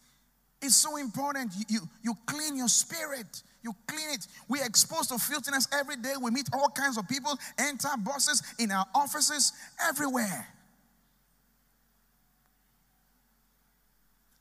it's 0.60 0.76
so 0.76 0.96
important. 0.96 1.52
You, 1.56 1.64
you, 1.68 1.80
you 2.02 2.14
clean 2.26 2.56
your 2.56 2.68
spirit. 2.68 3.42
You 3.62 3.74
clean 3.86 4.10
it. 4.10 4.26
We're 4.48 4.64
exposed 4.64 5.10
to 5.10 5.18
filthiness 5.18 5.68
every 5.72 5.96
day. 5.96 6.14
We 6.20 6.30
meet 6.30 6.48
all 6.52 6.68
kinds 6.70 6.96
of 6.98 7.08
people, 7.08 7.38
enter 7.58 7.88
bosses, 7.98 8.42
in 8.58 8.70
our 8.70 8.86
offices, 8.94 9.52
everywhere. 9.88 10.46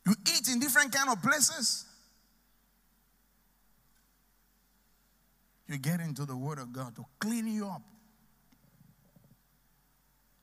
You 0.06 0.14
eat 0.22 0.48
in 0.48 0.60
different 0.60 0.94
kind 0.94 1.10
of 1.10 1.22
places. 1.22 1.86
You 5.68 5.78
get 5.78 6.00
into 6.00 6.26
the 6.26 6.36
Word 6.36 6.60
of 6.60 6.72
God 6.72 6.96
to 6.96 7.06
clean 7.20 7.46
you 7.46 7.68
up 7.68 7.82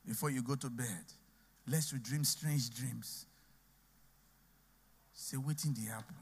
before 0.06 0.30
you 0.30 0.42
go 0.42 0.54
to 0.54 0.68
bed. 0.68 0.86
Lest 1.66 1.92
you 1.92 1.98
dream 1.98 2.24
strange 2.24 2.68
dreams. 2.68 3.24
Say, 5.24 5.38
waiting 5.38 5.72
the 5.72 5.90
apple. 5.90 6.14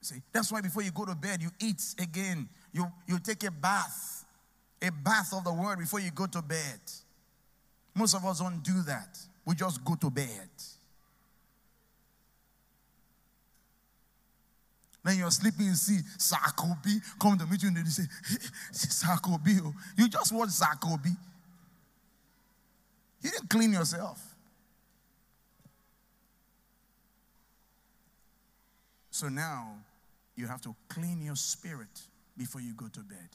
See, 0.00 0.16
that's 0.32 0.50
why 0.50 0.60
before 0.60 0.82
you 0.82 0.90
go 0.90 1.04
to 1.04 1.14
bed, 1.14 1.40
you 1.40 1.50
eat 1.60 1.80
again. 2.00 2.48
You, 2.72 2.90
you 3.06 3.20
take 3.20 3.44
a 3.44 3.50
bath, 3.52 4.24
a 4.82 4.90
bath 4.90 5.32
of 5.32 5.44
the 5.44 5.52
word 5.52 5.78
before 5.78 6.00
you 6.00 6.10
go 6.10 6.26
to 6.26 6.42
bed. 6.42 6.80
Most 7.94 8.14
of 8.14 8.24
us 8.24 8.40
don't 8.40 8.60
do 8.60 8.82
that. 8.88 9.20
We 9.44 9.54
just 9.54 9.84
go 9.84 9.94
to 9.94 10.10
bed. 10.10 10.48
Then 15.04 15.18
you're 15.18 15.30
sleeping, 15.30 15.66
you 15.66 15.74
see 15.74 15.98
Sarkoby 16.18 17.00
come 17.20 17.38
to 17.38 17.46
meet 17.46 17.62
you 17.62 17.68
and 17.68 17.76
they 17.76 17.84
say, 17.84 18.02
hey, 18.28 18.36
Sarkoby. 18.72 19.60
Oh. 19.64 19.72
You 19.96 20.08
just 20.08 20.32
watch 20.32 20.48
Sarkoby. 20.48 21.16
You 23.20 23.30
didn't 23.30 23.48
clean 23.48 23.72
yourself. 23.74 24.25
So 29.16 29.30
now 29.30 29.78
you 30.36 30.46
have 30.46 30.60
to 30.60 30.76
clean 30.90 31.22
your 31.22 31.36
spirit 31.36 32.02
before 32.36 32.60
you 32.60 32.74
go 32.74 32.86
to 32.86 33.00
bed. 33.00 33.30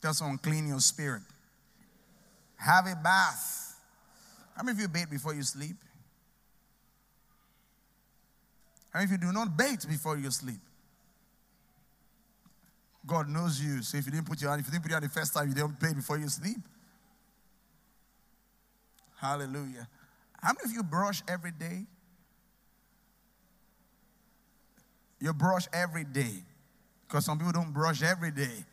Tell 0.00 0.14
someone, 0.14 0.38
clean 0.38 0.68
your 0.68 0.78
spirit. 0.78 1.22
Have 2.58 2.86
a 2.86 2.94
bath. 2.94 3.74
How 4.56 4.62
many 4.62 4.76
of 4.76 4.80
you 4.82 4.86
bathe 4.86 5.10
before 5.10 5.34
you 5.34 5.42
sleep? 5.42 5.74
How 8.90 9.00
many 9.00 9.12
of 9.12 9.20
you 9.20 9.26
do 9.26 9.32
not 9.32 9.56
bathe 9.56 9.82
before 9.88 10.16
you 10.16 10.30
sleep? 10.30 10.60
God 13.04 13.28
knows 13.28 13.60
you. 13.60 13.82
So 13.82 13.98
if 13.98 14.06
you 14.06 14.12
didn't 14.12 14.28
put 14.28 14.40
your 14.40 14.50
hand, 14.50 14.60
if 14.60 14.66
you 14.68 14.70
didn't 14.70 14.84
put 14.84 14.90
your 14.92 15.00
hand 15.00 15.10
the 15.10 15.12
first 15.12 15.34
time, 15.34 15.48
you 15.48 15.54
didn't 15.54 15.80
bathe 15.80 15.96
before 15.96 16.18
you 16.18 16.28
sleep. 16.28 16.58
Hallelujah. 19.16 19.88
How 20.46 20.52
many 20.52 20.70
of 20.70 20.76
you 20.76 20.84
brush 20.84 21.24
every 21.26 21.50
day? 21.50 21.86
You 25.18 25.32
brush 25.32 25.66
every 25.72 26.04
day. 26.04 26.44
Because 27.02 27.24
some 27.24 27.36
people 27.36 27.50
don't 27.50 27.72
brush 27.72 28.00
every 28.00 28.30
day. 28.30 28.64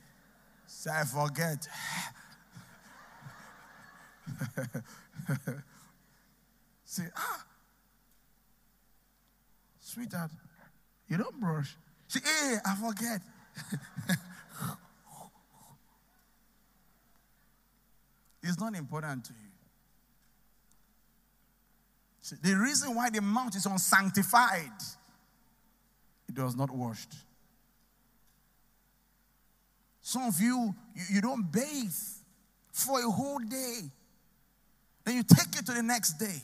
Say, 0.68 0.92
I 0.92 1.04
forget. 1.04 1.68
Say, 6.86 7.06
ah, 7.18 7.44
sweetheart, 9.80 10.30
you 11.08 11.18
don't 11.18 11.40
brush. 11.40 11.76
Say, 12.08 12.20
hey, 12.24 12.58
I 12.64 12.76
forget. 12.76 13.20
it's 18.44 18.60
not 18.60 18.76
important 18.76 19.26
to 19.26 19.34
you. 19.34 19.53
See, 22.24 22.38
the 22.42 22.56
reason 22.56 22.96
why 22.96 23.10
the 23.10 23.22
mount 23.22 23.54
is 23.54 23.66
unsanctified, 23.66 24.72
it 26.30 26.42
was 26.42 26.56
not 26.56 26.72
washed. 26.72 27.14
Some 30.02 30.24
of 30.24 30.40
you, 30.40 30.74
you, 30.96 31.04
you 31.16 31.22
don't 31.22 31.52
bathe 31.52 31.92
for 32.72 32.98
a 33.00 33.12
whole 33.12 33.40
day. 33.40 33.82
Then 35.04 35.18
you 35.18 35.24
take 35.24 35.60
it 35.60 35.66
to 35.66 35.74
the 35.74 35.84
next 35.84 36.14
day. 36.14 36.42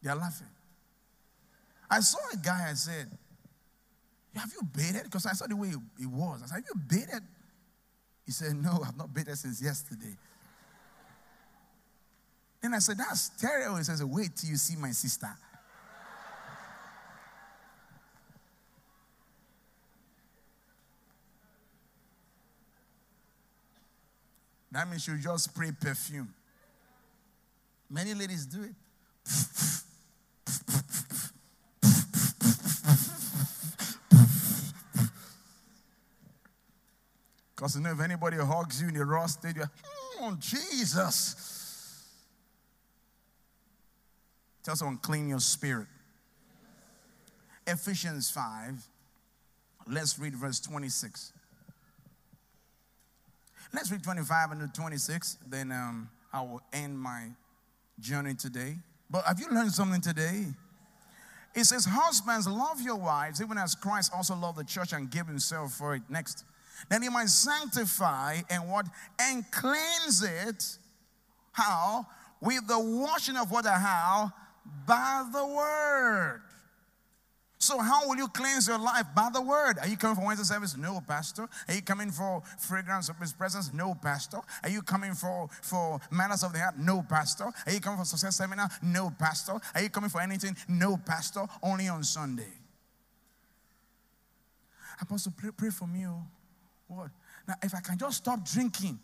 They 0.00 0.10
are 0.10 0.16
laughing. 0.16 0.46
I 1.90 1.98
saw 2.00 2.18
a 2.32 2.36
guy, 2.36 2.68
I 2.70 2.74
said, 2.74 3.10
Have 4.36 4.52
you 4.52 4.62
bathed? 4.62 5.04
Because 5.04 5.26
I 5.26 5.32
saw 5.32 5.48
the 5.48 5.56
way 5.56 5.72
he 5.98 6.06
was. 6.06 6.40
I 6.44 6.46
said, 6.46 6.54
Have 6.54 6.64
you 6.72 6.80
bathed? 6.86 7.24
He 8.24 8.30
said, 8.30 8.54
No, 8.54 8.80
I've 8.86 8.96
not 8.96 9.12
bathed 9.12 9.36
since 9.36 9.60
yesterday. 9.60 10.16
Then 12.64 12.72
I 12.72 12.78
said, 12.78 12.96
That's 12.96 13.28
terrible. 13.28 13.76
He 13.76 13.84
says, 13.84 14.02
Wait 14.02 14.34
till 14.34 14.48
you 14.48 14.56
see 14.56 14.74
my 14.74 14.90
sister. 14.92 15.28
That 24.72 24.88
means 24.88 25.06
you 25.06 25.18
just 25.18 25.44
spray 25.44 25.72
perfume. 25.78 26.32
Many 27.90 28.14
ladies 28.14 28.46
do 28.46 28.62
it. 28.62 28.72
Because 37.54 37.76
you 37.76 37.82
know, 37.82 37.92
if 37.92 38.00
anybody 38.00 38.36
hugs 38.38 38.82
you 38.82 38.88
in 38.88 38.94
the 38.94 39.04
raw 39.04 39.26
state, 39.26 39.56
you're, 39.56 39.70
oh, 40.20 40.36
Jesus. 40.38 41.63
Tell 44.64 44.74
someone, 44.74 44.96
clean 44.96 45.28
your 45.28 45.40
spirit. 45.40 45.86
Ephesians 47.66 48.30
5. 48.30 48.88
Let's 49.86 50.18
read 50.18 50.34
verse 50.34 50.58
26. 50.60 51.32
Let's 53.74 53.92
read 53.92 54.02
25 54.02 54.52
and 54.52 54.74
26. 54.74 55.38
Then 55.46 55.70
um, 55.70 56.08
I 56.32 56.40
will 56.40 56.62
end 56.72 56.98
my 56.98 57.28
journey 58.00 58.34
today. 58.34 58.76
But 59.10 59.24
have 59.24 59.38
you 59.38 59.48
learned 59.50 59.72
something 59.72 60.00
today? 60.00 60.46
It 61.54 61.64
says, 61.64 61.84
Husbands, 61.84 62.46
love 62.48 62.80
your 62.80 62.96
wives, 62.96 63.42
even 63.42 63.58
as 63.58 63.74
Christ 63.74 64.12
also 64.14 64.34
loved 64.34 64.58
the 64.58 64.64
church 64.64 64.92
and 64.92 65.10
gave 65.10 65.26
himself 65.26 65.72
for 65.72 65.94
it. 65.94 66.02
Next. 66.08 66.44
Then 66.88 67.02
he 67.02 67.08
might 67.08 67.28
sanctify 67.28 68.40
and 68.50 68.68
what? 68.68 68.86
And 69.20 69.44
cleanse 69.50 70.22
it. 70.22 70.78
How? 71.52 72.06
With 72.40 72.66
the 72.66 72.78
washing 72.78 73.36
of 73.36 73.50
water. 73.50 73.70
How? 73.70 74.32
By 74.86 75.28
the 75.32 75.46
word. 75.46 76.42
So, 77.58 77.78
how 77.78 78.06
will 78.06 78.16
you 78.16 78.28
cleanse 78.28 78.68
your 78.68 78.78
life? 78.78 79.06
By 79.16 79.30
the 79.32 79.40
word. 79.40 79.78
Are 79.80 79.88
you 79.88 79.96
coming 79.96 80.16
for 80.16 80.26
Wednesday 80.26 80.44
service? 80.44 80.76
No, 80.76 81.00
Pastor. 81.00 81.48
Are 81.66 81.74
you 81.74 81.80
coming 81.80 82.10
for 82.10 82.42
fragrance 82.58 83.08
of 83.08 83.16
His 83.16 83.32
presence? 83.32 83.72
No, 83.72 83.94
Pastor. 83.94 84.40
Are 84.62 84.68
you 84.68 84.82
coming 84.82 85.14
for, 85.14 85.48
for 85.62 85.98
manners 86.10 86.42
of 86.42 86.52
the 86.52 86.58
heart? 86.58 86.78
No, 86.78 87.02
Pastor. 87.02 87.44
Are 87.44 87.72
you 87.72 87.80
coming 87.80 87.98
for 87.98 88.04
success 88.04 88.36
seminar? 88.36 88.68
No, 88.82 89.10
Pastor. 89.18 89.54
Are 89.74 89.82
you 89.82 89.88
coming 89.88 90.10
for 90.10 90.20
anything? 90.20 90.54
No, 90.68 90.98
Pastor. 90.98 91.46
Only 91.62 91.88
on 91.88 92.04
Sunday. 92.04 92.52
Apostle, 95.00 95.32
pray, 95.34 95.50
pray 95.56 95.70
for 95.70 95.86
me. 95.86 96.06
Oh. 96.06 96.22
What? 96.88 97.10
Now, 97.48 97.54
if 97.62 97.74
I 97.74 97.80
can 97.80 97.96
just 97.96 98.18
stop 98.18 98.44
drinking, 98.44 98.98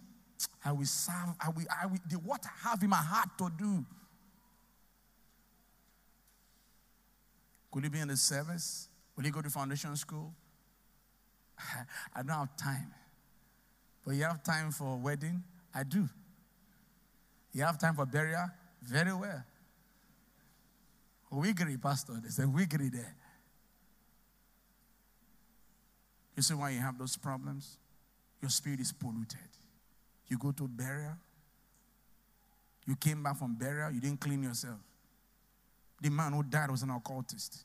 I 0.64 0.72
will 0.72 0.84
serve. 0.84 1.34
I 1.40 1.48
will, 1.48 1.64
I 1.82 1.86
will, 1.86 1.98
the 2.08 2.16
what 2.16 2.44
I 2.44 2.68
have 2.68 2.82
in 2.82 2.90
my 2.90 2.96
heart 2.96 3.30
to 3.38 3.50
do. 3.58 3.84
Could 7.70 7.84
you 7.84 7.90
be 7.90 8.00
in 8.00 8.08
the 8.08 8.16
service? 8.16 8.88
Will 9.16 9.24
you 9.24 9.30
go 9.30 9.42
to 9.42 9.50
foundation 9.50 9.94
school? 9.96 10.32
I 12.14 12.22
don't 12.22 12.30
have 12.30 12.56
time. 12.56 12.92
But 14.04 14.14
you 14.14 14.24
have 14.24 14.42
time 14.42 14.70
for 14.70 14.96
wedding? 14.96 15.42
I 15.74 15.82
do. 15.82 16.08
You 17.52 17.62
have 17.62 17.78
time 17.78 17.94
for 17.94 18.06
burial? 18.06 18.48
Very 18.82 19.12
well. 19.12 19.44
Wiggery, 21.30 21.80
Pastor. 21.80 22.14
There's 22.20 22.38
a 22.38 22.48
wiggery 22.48 22.88
there. 22.88 23.14
You 26.36 26.42
see 26.42 26.54
why 26.54 26.70
you 26.70 26.80
have 26.80 26.98
those 26.98 27.16
problems? 27.16 27.76
Your 28.40 28.48
spirit 28.50 28.80
is 28.80 28.92
polluted. 28.92 29.38
You 30.28 30.38
go 30.38 30.52
to 30.52 30.66
burial, 30.66 31.16
You 32.86 32.96
came 32.96 33.22
back 33.22 33.36
from 33.36 33.54
burial, 33.54 33.90
you 33.92 34.00
didn't 34.00 34.20
clean 34.20 34.42
yourself. 34.42 34.78
The 36.00 36.10
man 36.10 36.32
who 36.32 36.42
died 36.42 36.70
was 36.70 36.82
an 36.82 36.90
occultist. 36.90 37.64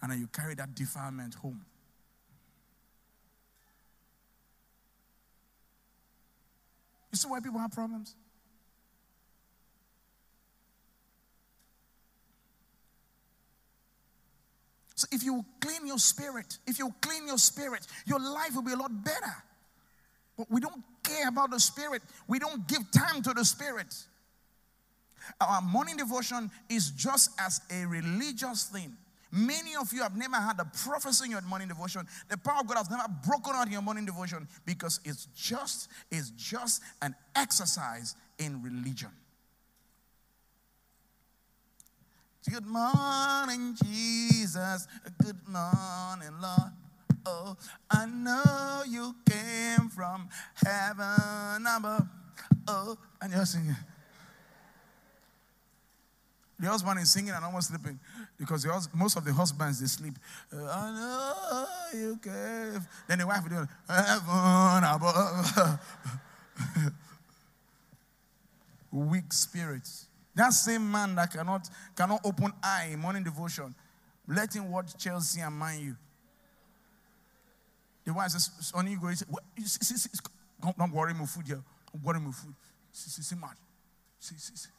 And 0.00 0.12
then 0.12 0.20
you 0.20 0.26
carry 0.28 0.54
that 0.54 0.74
defilement 0.74 1.34
home. 1.34 1.64
You 7.12 7.16
see 7.16 7.28
why 7.28 7.40
people 7.40 7.60
have 7.60 7.72
problems? 7.72 8.14
So 14.94 15.08
if 15.10 15.24
you 15.24 15.44
clean 15.60 15.86
your 15.86 15.98
spirit, 15.98 16.58
if 16.66 16.78
you 16.78 16.94
clean 17.00 17.26
your 17.26 17.38
spirit, 17.38 17.86
your 18.06 18.20
life 18.20 18.54
will 18.54 18.62
be 18.62 18.72
a 18.72 18.76
lot 18.76 19.04
better. 19.04 19.34
But 20.38 20.50
we 20.50 20.60
don't 20.60 20.82
care 21.02 21.28
about 21.28 21.50
the 21.50 21.60
spirit. 21.60 22.02
We 22.28 22.38
don't 22.38 22.66
give 22.68 22.90
time 22.92 23.20
to 23.22 23.34
the 23.34 23.44
spirit. 23.44 23.92
Our 25.40 25.62
morning 25.62 25.96
devotion 25.96 26.50
is 26.68 26.90
just 26.90 27.30
as 27.40 27.60
a 27.70 27.86
religious 27.86 28.64
thing. 28.64 28.96
Many 29.34 29.76
of 29.80 29.90
you 29.94 30.02
have 30.02 30.14
never 30.14 30.36
had 30.36 30.60
a 30.60 30.66
prophecy 30.84 31.24
in 31.24 31.30
your 31.30 31.40
morning 31.42 31.68
devotion. 31.68 32.06
The 32.28 32.36
power 32.36 32.60
of 32.60 32.66
God 32.66 32.76
has 32.76 32.90
never 32.90 33.08
broken 33.26 33.54
out 33.54 33.66
in 33.66 33.72
your 33.72 33.80
morning 33.80 34.04
devotion 34.04 34.46
because 34.66 35.00
it's 35.04 35.26
just, 35.34 35.88
it's 36.10 36.30
just 36.30 36.82
an 37.00 37.14
exercise 37.34 38.14
in 38.38 38.62
religion. 38.62 39.08
Good 42.50 42.66
morning, 42.66 43.74
Jesus. 43.82 44.86
Good 45.22 45.38
morning, 45.48 46.34
Lord. 46.40 46.72
Oh, 47.24 47.56
I 47.88 48.04
know 48.06 48.82
you 48.86 49.14
came 49.30 49.88
from 49.88 50.28
heaven 50.54 51.64
above. 51.74 52.08
Oh, 52.68 52.98
and 53.20 53.32
you're 53.32 53.46
singing. 53.46 53.76
The 56.62 56.68
husband 56.68 57.00
is 57.00 57.12
singing 57.12 57.32
and 57.32 57.44
almost 57.44 57.70
sleeping 57.70 57.98
because 58.38 58.62
the, 58.62 58.88
most 58.94 59.16
of 59.16 59.24
the 59.24 59.32
husbands 59.32 59.80
they 59.80 59.86
sleep. 59.86 60.14
Uh, 60.54 60.62
I 60.64 60.94
know 60.94 61.66
you 61.92 62.20
came. 62.22 62.86
Then 63.08 63.18
the 63.18 63.26
wife 63.26 63.42
will 63.42 63.50
do 63.50 63.68
heaven 63.88 64.84
above. 64.84 65.80
Weak 69.10 69.32
spirits. 69.32 70.06
That 70.36 70.52
same 70.52 70.88
man 70.88 71.16
that 71.16 71.32
cannot 71.32 71.68
cannot 71.96 72.20
open 72.24 72.52
eye 72.62 72.90
in 72.92 73.00
morning 73.00 73.24
devotion, 73.24 73.74
let 74.28 74.54
him 74.54 74.70
watch 74.70 74.96
Chelsea 74.96 75.40
and 75.40 75.58
Man 75.58 75.80
U. 75.80 75.96
The 78.04 78.12
wife 78.14 78.30
says, 78.30 78.50
"Sonny, 78.60 78.92
you 78.92 79.00
go." 79.00 79.10
Don't, 80.62 80.78
don't 80.78 80.92
worry, 80.92 81.12
my 81.12 81.26
food 81.26 81.48
here. 81.48 81.60
Don't 81.92 82.04
worry, 82.04 82.20
my 82.20 82.30
food. 82.30 82.54
See, 82.92 83.10
see, 83.10 83.22
see, 83.22 83.34
man. 83.34 83.50
See, 84.20 84.36
see, 84.38 84.54
see. 84.54 84.70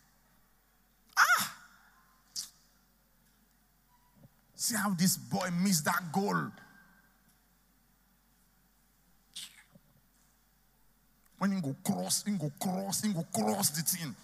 Ah! 1.18 1.53
See 4.64 4.78
how 4.78 4.92
this 4.92 5.18
boy 5.18 5.50
missed 5.62 5.84
that 5.84 6.10
goal. 6.14 6.42
When 11.38 11.52
he 11.52 11.60
go 11.60 11.76
cross, 11.84 12.24
he 12.26 12.32
go 12.32 12.50
cross, 12.62 13.02
he 13.02 13.12
go 13.12 13.26
cross 13.36 13.72
the 13.72 13.82
thing. 13.82 14.16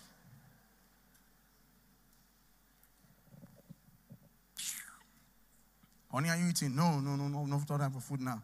Honey, 6.09 6.29
are 6.29 6.37
you 6.37 6.47
eating? 6.51 6.73
No, 6.73 7.01
no, 7.01 7.17
no, 7.17 7.27
no, 7.27 7.45
no 7.45 7.59
time 7.67 7.91
for 7.91 7.99
food 7.99 8.21
now. 8.21 8.41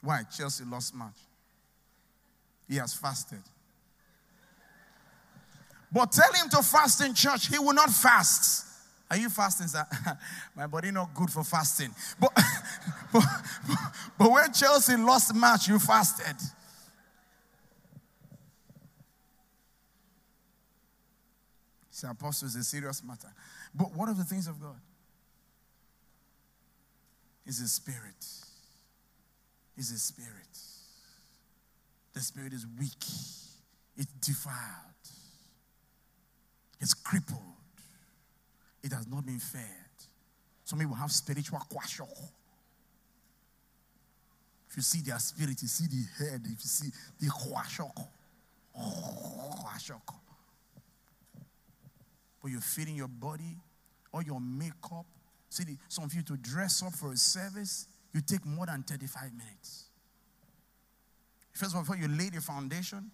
Why? 0.00 0.22
Chelsea 0.30 0.62
lost 0.62 0.94
match. 0.94 1.18
He 2.68 2.76
has 2.76 2.94
fasted. 2.94 3.42
But 5.90 6.12
tell 6.12 6.32
him 6.34 6.48
to 6.50 6.62
fast 6.62 7.02
in 7.04 7.14
church. 7.14 7.48
He 7.48 7.58
will 7.58 7.74
not 7.74 7.90
fast. 7.90 8.73
Are 9.14 9.16
you 9.16 9.28
fasting, 9.28 9.68
sir? 9.68 9.86
My 10.56 10.66
body 10.66 10.90
not 10.90 11.14
good 11.14 11.30
for 11.30 11.44
fasting. 11.44 11.94
But, 12.18 12.32
but, 13.12 13.22
but 14.18 14.28
when 14.28 14.52
Chelsea 14.52 14.96
lost 14.96 15.32
match, 15.36 15.68
you 15.68 15.78
fasted. 15.78 16.34
See, 21.92 22.08
apostle 22.08 22.48
is 22.48 22.56
a 22.56 22.64
serious 22.64 23.04
matter. 23.04 23.32
But 23.72 23.94
what 23.94 24.08
are 24.08 24.14
the 24.14 24.24
things 24.24 24.48
of 24.48 24.60
God? 24.60 24.80
is 27.46 27.60
a 27.60 27.68
spirit. 27.68 28.26
Is 29.76 29.92
a 29.92 29.98
spirit. 29.98 30.58
The 32.14 32.20
spirit 32.20 32.52
is 32.52 32.66
weak. 32.80 33.04
It's 33.96 34.12
defiled. 34.20 34.58
It's 36.80 36.94
crippled. 36.94 37.54
It 38.84 38.92
has 38.92 39.08
not 39.08 39.26
been 39.26 39.40
fed. 39.40 39.64
Some 40.64 40.78
people 40.78 40.94
have 40.94 41.10
spiritual 41.10 41.58
kwashiorkor. 41.58 42.28
If 44.70 44.76
you 44.76 44.82
see 44.82 45.00
their 45.00 45.18
spirit, 45.18 45.60
you 45.60 45.68
see 45.68 45.86
the 45.86 46.24
head. 46.24 46.42
If 46.44 46.50
you 46.50 46.56
see 46.58 46.90
the 47.18 47.26
kwashiorkor. 47.26 48.06
kwashiorkor. 48.76 50.20
But 52.40 52.50
you're 52.50 52.60
feeding 52.60 52.94
your 52.94 53.08
body, 53.08 53.56
all 54.12 54.22
your 54.22 54.40
makeup, 54.40 55.06
See, 55.54 55.78
some 55.86 56.02
of 56.02 56.12
you 56.12 56.22
to 56.22 56.36
dress 56.36 56.82
up 56.82 56.92
for 56.94 57.12
a 57.12 57.16
service, 57.16 57.86
you 58.12 58.20
take 58.20 58.44
more 58.44 58.66
than 58.66 58.82
35 58.82 59.32
minutes. 59.36 59.84
First 61.52 61.70
of 61.70 61.76
all, 61.76 61.82
before 61.82 61.96
you 61.96 62.08
lay 62.08 62.28
the 62.28 62.40
foundation, 62.40 63.08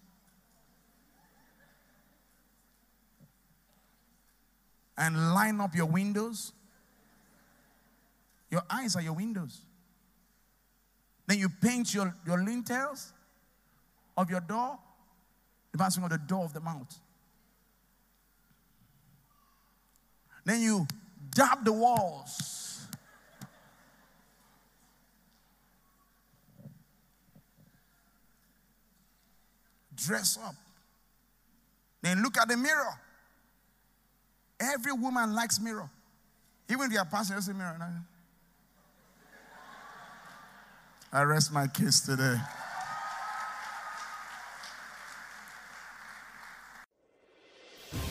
and 5.01 5.33
line 5.33 5.59
up 5.59 5.75
your 5.75 5.87
windows. 5.87 6.53
Your 8.51 8.61
eyes 8.69 8.95
are 8.95 9.01
your 9.01 9.13
windows. 9.13 9.61
Then 11.25 11.39
you 11.39 11.49
paint 11.49 11.91
your, 11.93 12.15
your 12.25 12.43
lintels 12.43 13.11
of 14.15 14.29
your 14.29 14.41
door, 14.41 14.77
the 15.71 15.77
passing 15.79 16.03
of 16.03 16.11
the 16.11 16.19
door 16.19 16.45
of 16.45 16.53
the 16.53 16.59
mouth. 16.59 16.99
Then 20.45 20.61
you 20.61 20.85
dab 21.33 21.65
the 21.65 21.73
walls. 21.73 22.85
Dress 29.95 30.37
up. 30.45 30.55
Then 32.03 32.21
look 32.21 32.37
at 32.37 32.47
the 32.47 32.57
mirror. 32.57 32.99
Every 34.61 34.91
woman 34.93 35.33
likes 35.33 35.59
mirror. 35.59 35.89
Even 36.69 36.91
passing, 37.11 37.35
you 37.35 37.41
see 37.41 37.53
mirror. 37.53 37.77
I 41.11 41.23
rest 41.23 41.51
my 41.51 41.67
case 41.67 41.99
today. 42.01 42.37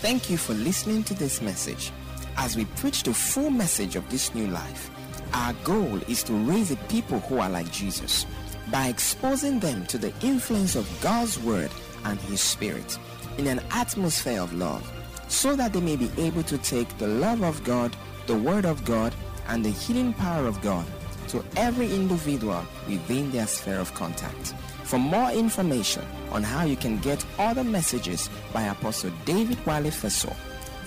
Thank 0.02 0.28
you 0.28 0.36
for 0.36 0.54
listening 0.54 1.04
to 1.04 1.14
this 1.14 1.40
message. 1.40 1.92
As 2.36 2.56
we 2.56 2.64
preach 2.64 3.04
the 3.04 3.14
full 3.14 3.50
message 3.50 3.96
of 3.96 4.08
this 4.10 4.34
new 4.34 4.48
life, 4.48 4.90
our 5.32 5.52
goal 5.64 6.00
is 6.08 6.22
to 6.24 6.32
raise 6.32 6.70
a 6.72 6.76
people 6.88 7.20
who 7.20 7.38
are 7.38 7.48
like 7.48 7.70
Jesus 7.70 8.26
by 8.72 8.88
exposing 8.88 9.60
them 9.60 9.86
to 9.86 9.98
the 9.98 10.12
influence 10.22 10.74
of 10.74 10.88
God's 11.00 11.38
Word 11.38 11.70
and 12.04 12.20
His 12.22 12.40
Spirit 12.40 12.98
in 13.38 13.46
an 13.46 13.60
atmosphere 13.70 14.40
of 14.40 14.52
love 14.52 14.90
so 15.30 15.56
that 15.56 15.72
they 15.72 15.80
may 15.80 15.96
be 15.96 16.10
able 16.18 16.42
to 16.42 16.58
take 16.58 16.98
the 16.98 17.06
love 17.06 17.42
of 17.42 17.64
God, 17.64 17.96
the 18.26 18.36
Word 18.36 18.66
of 18.66 18.84
God, 18.84 19.14
and 19.48 19.64
the 19.64 19.70
healing 19.70 20.12
power 20.12 20.46
of 20.46 20.60
God 20.60 20.84
to 21.28 21.42
every 21.56 21.94
individual 21.94 22.62
within 22.86 23.30
their 23.30 23.46
sphere 23.46 23.78
of 23.78 23.94
contact. 23.94 24.54
For 24.84 24.98
more 24.98 25.30
information 25.30 26.04
on 26.32 26.42
how 26.42 26.64
you 26.64 26.76
can 26.76 26.98
get 26.98 27.24
other 27.38 27.64
messages 27.64 28.28
by 28.52 28.62
Apostle 28.64 29.12
David 29.24 29.64
Wale 29.64 29.84
Feso, 29.84 30.36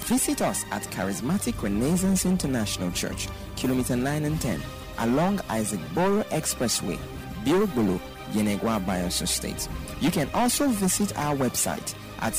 Visit 0.04 0.42
us 0.42 0.66
at 0.72 0.82
Charismatic 0.92 1.62
Renaissance 1.64 2.26
International 2.26 2.92
Church, 2.92 3.30
Kilometer 3.56 3.96
9 3.96 4.26
and 4.26 4.42
10, 4.42 4.62
along 4.98 5.40
Isaac 5.50 5.80
Boro 5.96 6.24
Expressway, 6.24 7.00
Bilbulu, 7.46 8.02
Yenagoa, 8.34 8.84
Bayelsa 8.84 9.26
State. 9.26 9.70
You 10.02 10.12
can 10.12 10.30
also 10.34 10.68
visit 10.68 11.18
our 11.18 11.38
website 11.38 11.96
at 12.20 12.34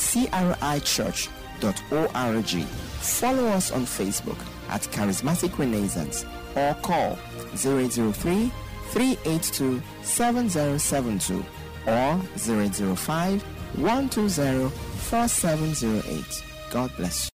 crichurch.org. 1.59 2.65
Follow 2.65 3.47
us 3.47 3.71
on 3.71 3.83
Facebook 3.85 4.37
at 4.69 4.81
Charismatic 4.83 5.57
Renaissance 5.57 6.25
or 6.55 6.73
call 6.75 7.15
003 7.55 8.51
382 8.91 9.81
7072 10.03 11.45
or 11.87 12.17
005 12.37 13.43
120 13.77 14.69
4708. 14.69 16.43
God 16.71 16.91
bless 16.97 17.25
you. 17.25 17.34